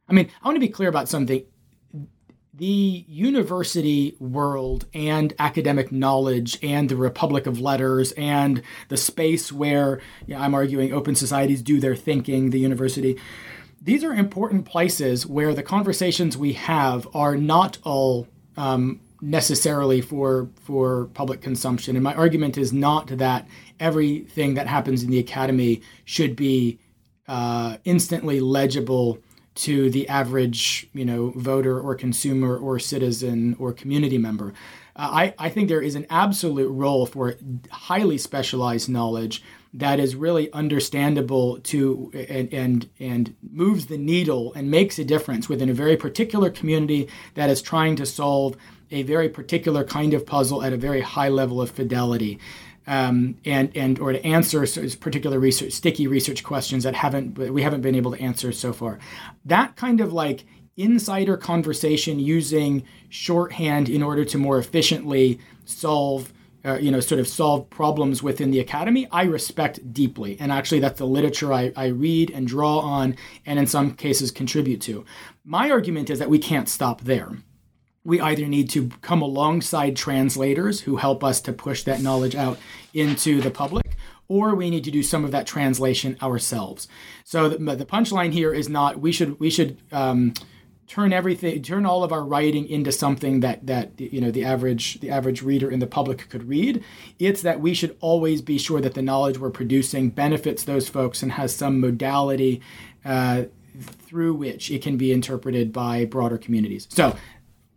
I 0.07 0.13
mean, 0.13 0.29
I 0.41 0.47
want 0.47 0.55
to 0.55 0.59
be 0.59 0.69
clear 0.69 0.89
about 0.89 1.09
something. 1.09 1.43
The 2.53 3.05
university 3.07 4.15
world 4.19 4.85
and 4.93 5.33
academic 5.39 5.91
knowledge 5.91 6.57
and 6.63 6.87
the 6.87 6.95
Republic 6.95 7.47
of 7.47 7.59
Letters 7.59 8.13
and 8.13 8.61
the 8.87 8.97
space 8.97 9.51
where 9.51 9.99
you 10.25 10.35
know, 10.35 10.41
I'm 10.41 10.53
arguing 10.53 10.93
open 10.93 11.15
societies 11.15 11.61
do 11.61 11.79
their 11.79 11.95
thinking, 11.95 12.51
the 12.51 12.59
university, 12.59 13.19
these 13.81 14.03
are 14.03 14.13
important 14.13 14.65
places 14.65 15.25
where 15.25 15.53
the 15.53 15.63
conversations 15.63 16.37
we 16.37 16.53
have 16.53 17.07
are 17.13 17.35
not 17.35 17.77
all 17.83 18.27
um, 18.57 19.01
necessarily 19.21 20.01
for 20.01 20.49
for 20.63 21.05
public 21.13 21.41
consumption. 21.41 21.95
And 21.95 22.03
my 22.03 22.13
argument 22.13 22.57
is 22.57 22.71
not 22.71 23.07
that 23.07 23.47
everything 23.79 24.53
that 24.53 24.67
happens 24.67 25.03
in 25.03 25.09
the 25.09 25.19
academy 25.19 25.81
should 26.05 26.35
be 26.35 26.79
uh, 27.27 27.77
instantly 27.83 28.39
legible 28.39 29.19
to 29.55 29.89
the 29.89 30.07
average, 30.09 30.89
you 30.93 31.05
know, 31.05 31.31
voter 31.35 31.79
or 31.79 31.95
consumer 31.95 32.57
or 32.57 32.77
citizen 32.77 33.55
or 33.57 33.71
community 33.71 34.17
member. 34.17 34.53
Uh, 34.97 35.09
I, 35.11 35.33
I 35.39 35.49
think 35.49 35.69
there 35.69 35.81
is 35.81 35.95
an 35.95 36.05
absolute 36.09 36.69
role 36.69 37.05
for 37.05 37.35
highly 37.71 38.17
specialized 38.17 38.89
knowledge 38.89 39.41
that 39.73 39.99
is 39.99 40.15
really 40.15 40.51
understandable 40.53 41.59
to 41.59 42.09
and, 42.29 42.53
and 42.53 42.89
and 42.99 43.35
moves 43.51 43.87
the 43.87 43.97
needle 43.97 44.53
and 44.53 44.71
makes 44.71 44.97
a 44.97 45.03
difference 45.03 45.49
within 45.49 45.69
a 45.69 45.73
very 45.73 45.97
particular 45.97 46.49
community 46.49 47.09
that 47.33 47.49
is 47.49 47.61
trying 47.61 47.97
to 47.97 48.05
solve 48.05 48.55
a 48.91 49.03
very 49.03 49.27
particular 49.27 49.83
kind 49.83 50.13
of 50.13 50.25
puzzle 50.25 50.63
at 50.63 50.71
a 50.71 50.77
very 50.77 51.01
high 51.01 51.27
level 51.27 51.61
of 51.61 51.71
fidelity 51.71 52.39
um, 52.87 53.37
and 53.45 53.75
and 53.75 53.99
or 53.99 54.13
to 54.13 54.25
answer 54.25 54.65
particular 54.95 55.39
research, 55.39 55.73
sticky 55.73 56.07
research 56.07 56.43
questions 56.43 56.83
that 56.83 56.95
haven't 56.95 57.37
we 57.37 57.61
haven't 57.61 57.81
been 57.81 57.95
able 57.95 58.11
to 58.11 58.21
answer 58.21 58.51
so 58.51 58.73
far. 58.73 58.99
That 59.45 59.75
kind 59.75 60.01
of 60.01 60.13
like 60.13 60.45
insider 60.77 61.37
conversation 61.37 62.19
using 62.19 62.83
shorthand 63.09 63.89
in 63.89 64.03
order 64.03 64.25
to 64.25 64.37
more 64.37 64.57
efficiently 64.57 65.39
solve 65.63 66.33
uh, 66.65 66.79
you 66.79 66.89
know, 66.89 66.99
sort 66.99 67.19
of 67.19 67.27
solve 67.27 67.69
problems 67.69 68.23
within 68.23 68.49
the 68.49 68.59
academy, 68.59 69.07
I 69.11 69.25
respect 69.25 69.93
deeply. 69.93 70.35
And 70.39 70.51
actually, 70.51 70.79
that's 70.79 70.97
the 70.97 71.05
literature 71.05 71.53
I, 71.53 71.71
I 71.75 71.87
read 71.87 72.31
and 72.31 72.47
draw 72.47 72.79
on, 72.79 73.15
and 73.45 73.59
in 73.59 73.67
some 73.67 73.93
cases 73.93 74.31
contribute 74.31 74.81
to. 74.81 75.05
My 75.43 75.69
argument 75.69 76.09
is 76.09 76.17
that 76.17 76.29
we 76.29 76.39
can't 76.39 76.67
stop 76.67 77.01
there 77.01 77.37
we 78.05 78.21
either 78.21 78.45
need 78.45 78.69
to 78.69 78.89
come 79.01 79.21
alongside 79.21 79.95
translators 79.97 80.81
who 80.81 80.95
help 80.95 81.23
us 81.23 81.41
to 81.41 81.51
push 81.51 81.83
that 81.83 82.01
knowledge 82.01 82.35
out 82.35 82.57
into 82.93 83.41
the 83.41 83.51
public 83.51 83.97
or 84.27 84.55
we 84.55 84.69
need 84.69 84.83
to 84.83 84.91
do 84.91 85.03
some 85.03 85.23
of 85.23 85.31
that 85.31 85.45
translation 85.45 86.17
ourselves. 86.21 86.87
So 87.23 87.49
the, 87.49 87.57
the 87.75 87.85
punchline 87.85 88.31
here 88.31 88.53
is 88.53 88.69
not 88.69 88.99
we 88.99 89.11
should 89.11 89.39
we 89.39 89.49
should 89.49 89.77
um, 89.91 90.33
turn 90.87 91.13
everything 91.13 91.61
turn 91.61 91.85
all 91.85 92.03
of 92.03 92.11
our 92.11 92.23
writing 92.23 92.67
into 92.67 92.91
something 92.91 93.39
that 93.41 93.65
that 93.67 93.99
you 93.99 94.21
know 94.21 94.31
the 94.31 94.45
average 94.45 94.99
the 94.99 95.09
average 95.09 95.41
reader 95.41 95.69
in 95.69 95.79
the 95.79 95.87
public 95.87 96.29
could 96.29 96.47
read. 96.47 96.83
It's 97.19 97.41
that 97.41 97.59
we 97.59 97.73
should 97.73 97.95
always 97.99 98.41
be 98.41 98.57
sure 98.57 98.81
that 98.81 98.93
the 98.93 99.01
knowledge 99.01 99.37
we're 99.37 99.51
producing 99.51 100.09
benefits 100.09 100.63
those 100.63 100.89
folks 100.89 101.21
and 101.21 101.33
has 101.33 101.55
some 101.55 101.79
modality 101.79 102.61
uh, 103.03 103.43
through 103.79 104.33
which 104.33 104.71
it 104.71 104.81
can 104.81 104.97
be 104.97 105.11
interpreted 105.11 105.73
by 105.73 106.05
broader 106.05 106.37
communities. 106.37 106.87
So 106.89 107.15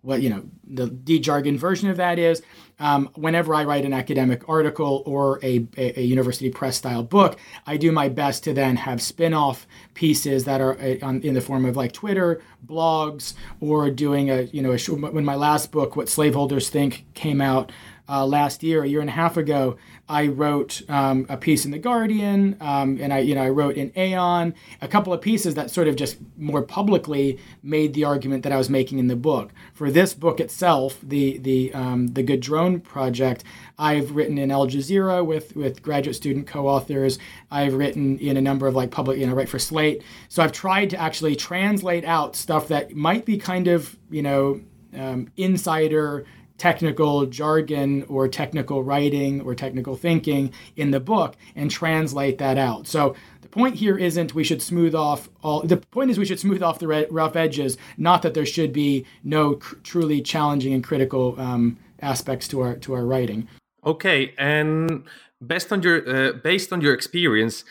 what 0.09 0.23
you 0.23 0.31
know 0.31 0.43
the 0.65 0.89
D 0.89 1.19
jargon 1.19 1.59
version 1.59 1.91
of 1.91 1.99
that 1.99 2.19
is 2.19 2.41
um, 2.79 3.11
whenever 3.15 3.55
I 3.55 3.65
write 3.65 3.85
an 3.85 3.93
academic 3.93 4.49
article 4.49 5.03
or 5.05 5.39
a, 5.43 5.67
a, 5.77 6.01
a, 6.01 6.03
university 6.03 6.49
press 6.49 6.77
style 6.77 7.03
book, 7.03 7.39
I 7.67 7.77
do 7.77 7.93
my 7.93 8.09
best 8.09 8.45
to 8.45 8.55
then 8.55 8.77
have 8.77 9.03
spin 9.03 9.35
off 9.35 9.67
pieces 9.95 10.45
that 10.45 10.61
are 10.61 10.81
uh, 10.81 10.95
on, 11.03 11.21
in 11.23 11.35
the 11.35 11.41
form 11.41 11.65
of 11.65 11.77
like 11.77 11.93
Twitter, 11.93 12.41
blogs, 12.65 13.35
or 13.61 13.91
doing 13.91 14.31
a, 14.31 14.43
you 14.43 14.63
know, 14.63 14.73
a, 14.73 14.79
when 14.79 15.25
my 15.25 15.35
last 15.35 15.73
book, 15.73 15.97
What 15.97 16.09
Slaveholders 16.09 16.71
Think, 16.71 17.05
came 17.15 17.41
out 17.41 17.73
uh, 18.09 18.25
last 18.27 18.63
year, 18.63 18.83
a 18.83 18.87
year 18.87 19.01
and 19.01 19.11
a 19.11 19.13
half 19.13 19.37
ago, 19.37 19.77
I 20.09 20.29
wrote 20.29 20.83
um, 20.89 21.27
a 21.29 21.37
piece 21.37 21.67
in 21.67 21.71
the 21.71 21.79
Guardian, 21.79 22.57
um, 22.61 22.99
and 23.01 23.13
I, 23.13 23.19
you 23.19 23.35
know, 23.35 23.43
I 23.43 23.51
wrote 23.51 23.77
in 23.77 23.93
Aeon, 23.97 24.55
a 24.81 24.89
couple 24.89 25.13
of 25.13 25.21
pieces 25.21 25.55
that 25.57 25.71
sort 25.71 25.89
of 25.89 25.97
just 25.97 26.17
more 26.39 26.63
publicly 26.63 27.39
made 27.63 27.93
the 27.93 28.05
argument 28.05 28.43
that 28.45 28.53
I 28.53 28.57
was 28.57 28.71
making 28.71 28.99
in 28.99 29.09
the 29.09 29.17
book. 29.17 29.53
For 29.75 29.91
this 29.91 30.15
book 30.15 30.41
itself, 30.41 30.99
the 31.03 31.39
the 31.39 31.75
um, 31.75 32.09
the 32.09 32.23
Good 32.23 32.41
Drone 32.41 32.81
Project, 32.81 33.45
I've 33.79 34.17
written 34.17 34.39
in 34.39 34.51
Al 34.51 34.67
Jazeera 34.67 35.25
with 35.25 35.55
with 35.55 35.83
graduate 35.83 36.17
student 36.17 36.47
co-authors. 36.47 37.19
I've 37.51 37.75
written 37.75 38.19
in 38.19 38.39
a 38.39 38.43
number 38.43 38.67
of 38.67 38.75
like 38.75 38.91
public, 38.91 39.19
you 39.19 39.27
know, 39.27 39.35
write 39.35 39.49
for 39.49 39.59
Slate. 39.59 40.03
So 40.29 40.43
I've 40.43 40.53
tried 40.53 40.91
to 40.91 40.97
actually 40.97 41.37
translate 41.37 42.05
out 42.05 42.35
stuff 42.35 42.69
that 42.69 42.95
might 42.95 43.27
be 43.27 43.37
kind 43.37 43.69
of, 43.69 43.99
you 44.11 44.23
know, 44.23 44.61
um, 44.95 45.31
insider 45.37 46.25
technical 46.59 47.25
jargon 47.27 48.05
or 48.09 48.29
technical 48.29 48.83
writing 48.83 49.41
or 49.41 49.55
technical 49.55 49.97
thinking 49.97 50.53
in 50.77 50.91
the 50.91 51.01
book 51.01 51.37
and 51.55 51.71
translate 51.71 52.39
that 52.39 52.59
out. 52.59 52.87
So 52.87 53.15
the 53.41 53.49
point 53.49 53.77
here 53.77 53.97
isn't 53.97 54.35
we 54.35 54.45
should 54.45 54.61
smooth 54.61 54.95
off 54.95 55.31
all 55.43 55.63
the 55.63 55.79
point 55.79 56.11
is 56.11 56.19
we 56.19 56.27
should 56.27 56.41
smooth 56.41 56.63
off 56.63 56.79
the 56.81 57.07
rough 57.11 57.37
edges, 57.37 57.79
not 57.97 58.23
that 58.23 58.35
there 58.35 58.45
should 58.45 58.73
be 58.73 59.07
no 59.25 59.55
cr- 59.55 59.77
truly 59.77 60.21
challenging 60.21 60.75
and 60.75 60.85
critical 60.85 61.35
um, 61.41 61.79
aspects 62.01 62.49
to 62.49 62.61
our 62.61 62.77
to 62.77 62.93
our 62.93 63.07
writing. 63.07 63.49
Okay, 63.87 64.35
and 64.37 65.05
based 65.45 65.73
on 65.73 65.83
your 65.83 66.09
uh, 66.09 66.33
based 66.33 66.73
on 66.73 66.81
your 66.81 66.93
experience, 66.93 67.65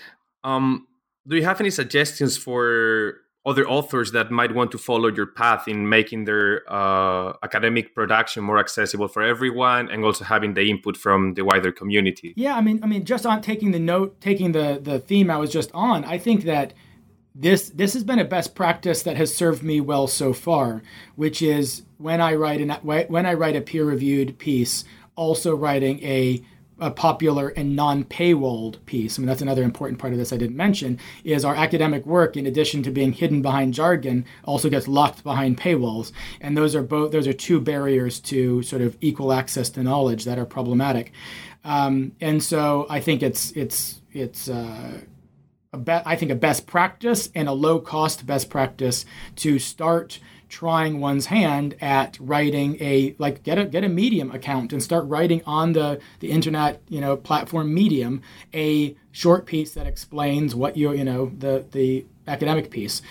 um, 0.43 0.87
do 1.27 1.35
you 1.35 1.43
have 1.43 1.59
any 1.59 1.69
suggestions 1.69 2.37
for 2.37 3.21
other 3.47 3.65
authors 3.67 4.11
that 4.11 4.29
might 4.29 4.53
want 4.53 4.69
to 4.71 4.77
follow 4.77 5.07
your 5.07 5.25
path 5.25 5.67
in 5.67 5.87
making 5.87 6.25
their 6.25 6.61
uh, 6.71 7.31
academic 7.43 7.95
production 7.95 8.43
more 8.43 8.59
accessible 8.59 9.07
for 9.07 9.23
everyone 9.23 9.89
and 9.89 10.03
also 10.03 10.25
having 10.25 10.53
the 10.53 10.69
input 10.69 10.97
from 10.97 11.33
the 11.35 11.43
wider 11.43 11.71
community? 11.71 12.33
Yeah 12.35 12.55
i 12.57 12.61
mean 12.61 12.83
i 12.83 12.87
mean 12.87 13.05
just 13.05 13.25
on 13.25 13.41
taking 13.41 13.71
the 13.71 13.79
note 13.79 14.19
taking 14.19 14.51
the 14.51 14.79
the 14.81 14.99
theme 14.99 15.31
i 15.31 15.37
was 15.37 15.51
just 15.51 15.71
on 15.73 16.03
i 16.05 16.17
think 16.17 16.43
that 16.43 16.73
this 17.33 17.69
this 17.69 17.93
has 17.93 18.03
been 18.03 18.19
a 18.19 18.25
best 18.25 18.55
practice 18.55 19.03
that 19.03 19.15
has 19.15 19.33
served 19.33 19.63
me 19.63 19.79
well 19.79 20.07
so 20.07 20.33
far 20.33 20.81
which 21.15 21.41
is 21.41 21.83
when 21.97 22.19
i 22.19 22.33
write 22.33 22.59
an 22.59 22.71
when 22.81 23.25
i 23.25 23.33
write 23.33 23.55
a 23.55 23.61
peer 23.61 23.85
reviewed 23.85 24.37
piece 24.37 24.83
also 25.15 25.55
writing 25.55 26.03
a 26.03 26.41
a 26.79 26.91
popular 26.91 27.49
and 27.49 27.75
non-paywalled 27.75 28.85
piece. 28.85 29.17
I 29.17 29.21
mean, 29.21 29.27
that's 29.27 29.41
another 29.41 29.63
important 29.63 29.99
part 29.99 30.13
of 30.13 30.19
this 30.19 30.31
I 30.31 30.37
didn't 30.37 30.55
mention 30.55 30.99
is 31.23 31.43
our 31.43 31.55
academic 31.55 32.05
work, 32.05 32.37
in 32.37 32.45
addition 32.45 32.83
to 32.83 32.91
being 32.91 33.13
hidden 33.13 33.41
behind 33.41 33.73
jargon, 33.73 34.25
also 34.43 34.69
gets 34.69 34.87
locked 34.87 35.23
behind 35.23 35.57
paywalls, 35.57 36.11
and 36.41 36.55
those 36.55 36.75
are 36.75 36.83
both 36.83 37.11
those 37.11 37.27
are 37.27 37.33
two 37.33 37.59
barriers 37.59 38.19
to 38.19 38.61
sort 38.63 38.81
of 38.81 38.97
equal 39.01 39.33
access 39.33 39.69
to 39.71 39.83
knowledge 39.83 40.25
that 40.25 40.37
are 40.37 40.45
problematic. 40.45 41.11
Um, 41.63 42.13
and 42.21 42.43
so 42.43 42.85
I 42.89 42.99
think 42.99 43.23
it's 43.23 43.51
it's 43.51 44.01
it's. 44.11 44.49
Uh, 44.49 45.01
a 45.73 45.77
be- 45.77 45.91
I 46.05 46.15
think 46.15 46.31
a 46.31 46.35
best 46.35 46.65
practice 46.65 47.29
and 47.35 47.49
a 47.49 47.51
low 47.51 47.79
cost 47.79 48.25
best 48.25 48.49
practice 48.49 49.05
to 49.37 49.59
start 49.59 50.19
trying 50.49 50.99
one's 50.99 51.25
hand 51.27 51.75
at 51.81 52.17
writing 52.19 52.77
a 52.79 53.15
like 53.17 53.43
get 53.43 53.57
a 53.57 53.65
get 53.65 53.83
a 53.83 53.89
medium 53.89 54.31
account 54.31 54.71
and 54.71 54.81
start 54.81 55.05
writing 55.07 55.41
on 55.45 55.73
the 55.73 55.99
the 56.19 56.31
internet 56.31 56.81
you 56.89 57.01
know 57.01 57.17
platform 57.17 57.73
medium 57.73 58.21
a 58.53 58.95
short 59.11 59.45
piece 59.45 59.73
that 59.73 59.85
explains 59.85 60.55
what 60.55 60.77
you 60.77 60.93
you 60.93 61.03
know 61.03 61.31
the 61.37 61.65
the 61.71 62.05
academic 62.27 62.71
piece 62.71 63.01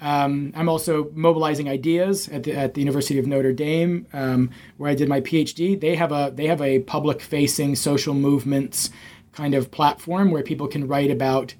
um, 0.00 0.52
I'm 0.54 0.68
also 0.68 1.10
mobilizing 1.14 1.68
ideas 1.68 2.28
at 2.28 2.42
the, 2.42 2.52
at 2.52 2.74
the 2.74 2.80
University 2.80 3.18
of 3.18 3.26
Notre 3.26 3.52
Dame, 3.52 4.06
um, 4.12 4.50
where 4.76 4.90
I 4.90 4.94
did 4.94 5.08
my 5.08 5.20
PhD. 5.20 5.80
They 5.80 5.94
have 5.94 6.12
a 6.12 6.32
they 6.34 6.46
have 6.48 6.60
a 6.60 6.80
public 6.80 7.22
facing 7.22 7.76
social 7.76 8.12
movements 8.12 8.90
kind 9.32 9.54
of 9.54 9.70
platform 9.70 10.30
where 10.30 10.42
people 10.42 10.68
can 10.68 10.86
write 10.86 11.10
about 11.10 11.54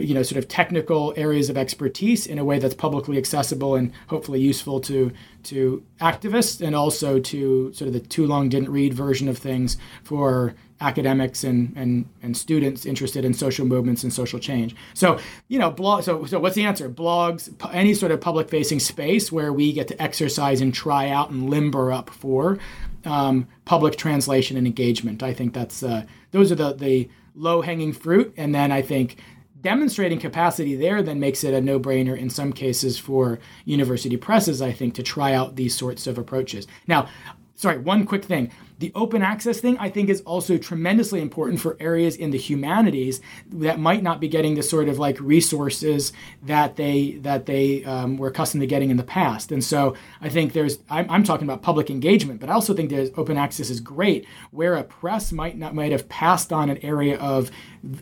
you 0.00 0.14
know 0.14 0.22
sort 0.22 0.38
of 0.38 0.48
technical 0.48 1.12
areas 1.16 1.50
of 1.50 1.56
expertise 1.56 2.26
in 2.26 2.38
a 2.38 2.44
way 2.44 2.58
that's 2.58 2.74
publicly 2.74 3.18
accessible 3.18 3.74
and 3.74 3.92
hopefully 4.08 4.40
useful 4.40 4.80
to 4.80 5.12
to 5.42 5.82
activists 6.00 6.64
and 6.64 6.74
also 6.74 7.18
to 7.20 7.72
sort 7.72 7.88
of 7.88 7.92
the 7.92 8.00
too 8.00 8.26
long 8.26 8.48
didn't 8.48 8.70
read 8.70 8.94
version 8.94 9.28
of 9.28 9.38
things 9.38 9.76
for 10.02 10.54
academics 10.80 11.44
and 11.44 11.72
and 11.76 12.08
and 12.22 12.36
students 12.36 12.84
interested 12.84 13.24
in 13.24 13.32
social 13.32 13.66
movements 13.66 14.02
and 14.02 14.12
social 14.12 14.38
change. 14.38 14.74
So 14.94 15.18
you 15.48 15.58
know 15.58 15.70
blog. 15.70 16.04
So 16.04 16.24
so 16.26 16.38
what's 16.38 16.56
the 16.56 16.64
answer? 16.64 16.88
Blogs, 16.88 17.52
any 17.72 17.94
sort 17.94 18.12
of 18.12 18.20
public 18.20 18.48
facing 18.48 18.80
space 18.80 19.30
where 19.30 19.52
we 19.52 19.72
get 19.72 19.88
to 19.88 20.02
exercise 20.02 20.60
and 20.60 20.74
try 20.74 21.08
out 21.08 21.30
and 21.30 21.48
limber 21.48 21.92
up 21.92 22.10
for 22.10 22.58
um, 23.04 23.48
public 23.64 23.96
translation 23.96 24.56
and 24.56 24.66
engagement. 24.66 25.22
I 25.22 25.32
think 25.32 25.54
that's 25.54 25.82
uh, 25.82 26.04
those 26.32 26.50
are 26.52 26.56
the 26.56 26.74
the 26.74 27.08
low 27.34 27.62
hanging 27.62 27.92
fruit, 27.92 28.32
and 28.36 28.54
then 28.54 28.72
I 28.72 28.82
think 28.82 29.16
demonstrating 29.64 30.20
capacity 30.20 30.76
there 30.76 31.02
then 31.02 31.18
makes 31.18 31.42
it 31.42 31.54
a 31.54 31.60
no 31.60 31.80
brainer 31.80 32.16
in 32.16 32.30
some 32.30 32.52
cases 32.52 32.98
for 32.98 33.40
university 33.64 34.16
presses, 34.16 34.60
I 34.62 34.70
think, 34.70 34.94
to 34.94 35.02
try 35.02 35.32
out 35.32 35.56
these 35.56 35.74
sorts 35.74 36.06
of 36.06 36.18
approaches. 36.18 36.66
Now, 36.86 37.08
sorry, 37.54 37.78
one 37.78 38.04
quick 38.04 38.24
thing. 38.24 38.50
The 38.80 38.90
open 38.94 39.22
access 39.22 39.60
thing, 39.60 39.78
I 39.78 39.88
think, 39.88 40.08
is 40.08 40.20
also 40.22 40.58
tremendously 40.58 41.20
important 41.20 41.60
for 41.60 41.76
areas 41.78 42.16
in 42.16 42.32
the 42.32 42.38
humanities 42.38 43.20
that 43.52 43.78
might 43.78 44.02
not 44.02 44.20
be 44.20 44.28
getting 44.28 44.56
the 44.56 44.62
sort 44.62 44.88
of 44.88 44.98
like 44.98 45.18
resources 45.20 46.12
that 46.42 46.74
they 46.76 47.12
that 47.22 47.46
they 47.46 47.84
um, 47.84 48.16
were 48.16 48.28
accustomed 48.28 48.62
to 48.62 48.66
getting 48.66 48.90
in 48.90 48.96
the 48.96 49.04
past. 49.04 49.52
And 49.52 49.62
so 49.62 49.94
I 50.20 50.28
think 50.28 50.52
there's 50.52 50.78
I'm, 50.90 51.08
I'm 51.08 51.24
talking 51.24 51.46
about 51.46 51.62
public 51.62 51.88
engagement, 51.88 52.40
but 52.40 52.50
I 52.50 52.54
also 52.54 52.74
think 52.74 52.90
there's 52.90 53.10
open 53.16 53.36
access 53.36 53.70
is 53.70 53.80
great 53.80 54.26
where 54.50 54.74
a 54.74 54.82
press 54.82 55.30
might 55.30 55.56
not 55.56 55.74
might 55.74 55.92
have 55.92 56.08
passed 56.08 56.52
on 56.52 56.68
an 56.68 56.78
area 56.78 57.16
of 57.18 57.52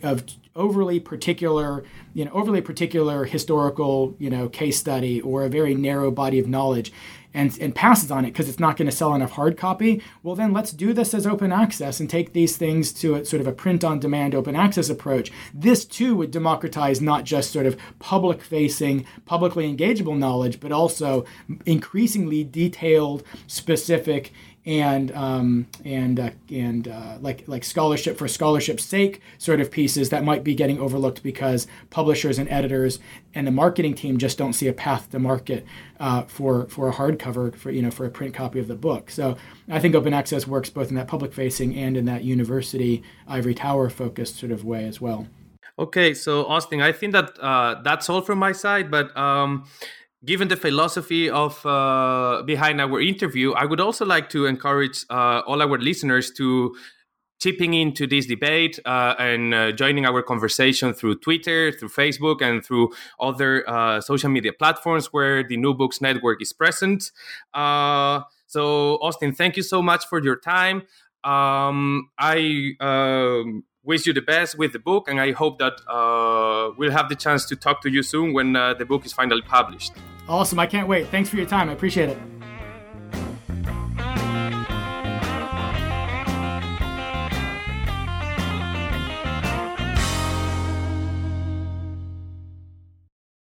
of 0.03 0.25
overly 0.55 1.01
particular, 1.01 1.85
you 2.15 2.25
know, 2.25 2.31
overly 2.33 2.61
particular 2.61 3.25
historical, 3.25 4.15
you 4.19 4.31
know, 4.31 4.49
case 4.49 4.79
study 4.79 5.21
or 5.21 5.45
a 5.45 5.49
very 5.49 5.75
narrow 5.75 6.11
body 6.11 6.39
of 6.39 6.47
knowledge 6.47 6.93
and, 7.35 7.57
and 7.61 7.75
passes 7.75 8.11
on 8.11 8.25
it 8.25 8.29
because 8.29 8.49
it's 8.49 8.61
not 8.61 8.77
going 8.77 8.91
to 8.91 8.97
sell 8.97 9.15
enough 9.15 9.33
hard 9.33 9.57
copy, 9.57 10.03
well, 10.23 10.35
then 10.35 10.53
let's 10.53 10.73
do 10.73 10.93
this 10.93 11.15
as 11.15 11.27
open 11.27 11.53
access 11.53 12.01
and 12.01 12.09
take 12.09 12.33
these 12.33 12.57
things 12.57 12.93
to 12.93 13.15
a 13.15 13.25
sort 13.25 13.41
of 13.41 13.47
a 13.47 13.53
print 13.53 13.85
on 13.85 13.99
demand 13.99 14.35
open 14.35 14.57
access 14.57 14.89
approach. 14.89 15.31
This 15.55 15.85
too 15.85 16.17
would 16.17 16.31
democratize 16.31 17.01
not 17.01 17.25
just 17.25 17.53
sort 17.53 17.67
of 17.67 17.77
public 17.99 18.43
facing, 18.43 19.07
publicly 19.25 19.73
engageable 19.75 20.19
knowledge, 20.19 20.61
but 20.61 20.73
also 20.73 21.25
increasingly 21.67 22.45
detailed, 22.45 23.23
specific, 23.47 24.33
and 24.65 25.11
um, 25.13 25.67
and 25.85 26.21
uh, 26.21 26.31
and 26.49 26.87
uh, 26.87 27.17
like 27.21 27.47
like 27.49 27.65
scholarship 27.65 28.17
for 28.17 28.29
scholarship's 28.29 28.85
sake 28.85 29.21
sort 29.39 29.61
of 29.61 29.71
pieces 29.71 30.11
that 30.11 30.23
might 30.23 30.45
be 30.45 30.55
getting 30.55 30.79
overlooked 30.79 31.23
because 31.23 31.67
publishers 31.91 32.39
and 32.39 32.49
editors 32.49 33.01
and 33.35 33.47
the 33.47 33.51
marketing 33.51 33.95
team 33.95 34.19
just 34.19 34.39
don't 34.39 34.53
see 34.53 34.69
a 34.69 34.73
path 34.73 35.11
to 35.11 35.19
market 35.19 35.67
uh, 35.99 36.23
for 36.23 36.67
for 36.67 36.89
a 36.89 36.93
hardcover 36.93 37.55
for 37.57 37.71
you 37.71 37.83
know 37.83 37.91
for 37.91 38.07
a 38.07 38.11
print 38.11 38.35
copy 38.35 38.61
of 38.61 38.69
the 38.69 38.77
book. 38.77 39.11
So 39.11 39.37
I 39.69 39.81
think 39.81 39.95
open 39.95 40.15
access 40.15 40.47
works 40.47 40.71
both 40.71 40.91
in 40.91 40.95
that 40.95 41.09
public 41.09 41.33
facing 41.33 41.77
and 41.77 41.97
in 41.97 42.05
that 42.05 42.23
university 42.23 43.03
ivory 43.27 43.55
tower 43.55 43.91
focused 43.91 44.37
sort 44.37 44.53
of 44.53 44.65
way 44.65 44.87
as 44.87 45.01
well. 45.01 45.27
Okay, 45.79 46.13
so 46.13 46.45
Austin, 46.47 46.83
I 46.83 46.93
think 46.93 47.15
that 47.15 47.37
uh, 47.41 47.81
that's 47.83 48.09
all 48.09 48.21
from 48.21 48.39
my 48.39 48.53
side, 48.53 48.91
but. 48.91 49.17
Um, 49.17 49.65
given 50.25 50.49
the 50.49 50.57
philosophy 50.57 51.29
of 51.31 51.65
uh, 51.67 52.43
behind 52.47 52.81
our 52.81 53.01
interview, 53.01 53.53
I 53.53 53.65
would 53.65 53.81
also 53.81 54.05
like 54.05 54.31
to 54.31 54.47
encourage 54.47 55.05
uh, 55.11 55.43
all 55.47 55.61
our 55.63 55.79
listeners 55.79 56.31
to 56.33 56.75
chipping 57.41 57.75
into 57.75 58.07
this 58.07 58.27
debate 58.27 58.79
uh, 58.85 59.17
and 59.19 59.53
uh, 59.53 59.73
joining 59.73 60.07
our 60.07 60.23
conversation 60.23 60.95
through 60.95 61.17
Twitter, 61.19 61.73
through 61.73 61.89
Facebook, 61.89 62.41
and 62.41 62.65
through 62.65 62.91
other 63.19 63.69
uh, 63.69 64.01
social 64.01 64.31
media 64.31 64.53
platforms 64.53 65.07
where 65.13 65.43
the 65.43 65.57
New 65.57 65.75
Books 65.75 66.01
Network 66.01 66.41
is 66.41 66.53
present. 66.53 67.11
Uh, 67.53 68.21
So, 68.53 68.99
Austin, 69.01 69.33
thank 69.33 69.57
you 69.57 69.63
so 69.63 69.81
much 69.81 70.05
for 70.07 70.23
your 70.23 70.37
time. 70.37 70.83
Um, 71.25 72.11
I 72.19 72.75
um, 72.81 73.65
wish 73.85 74.07
you 74.07 74.13
the 74.13 74.23
best 74.23 74.57
with 74.59 74.73
the 74.73 74.79
book, 74.79 75.09
and 75.09 75.21
I 75.21 75.33
hope 75.33 75.59
that 75.59 75.75
uh, 75.89 76.73
we'll 76.77 76.93
have 76.93 77.09
the 77.09 77.17
chance 77.17 77.45
to 77.47 77.57
talk 77.57 77.83
to 77.83 77.91
you 77.91 78.03
soon 78.03 78.33
when 78.33 78.55
uh, 78.57 78.75
the 78.75 78.85
book 78.85 79.05
is 79.05 79.13
finally 79.13 79.43
published. 79.43 79.93
Awesome. 80.29 80.59
I 80.59 80.67
can't 80.67 80.89
wait. 80.89 81.09
Thanks 81.09 81.29
for 81.29 81.37
your 81.37 81.47
time. 81.47 81.69
I 81.69 81.73
appreciate 81.73 82.09
it. 82.09 82.19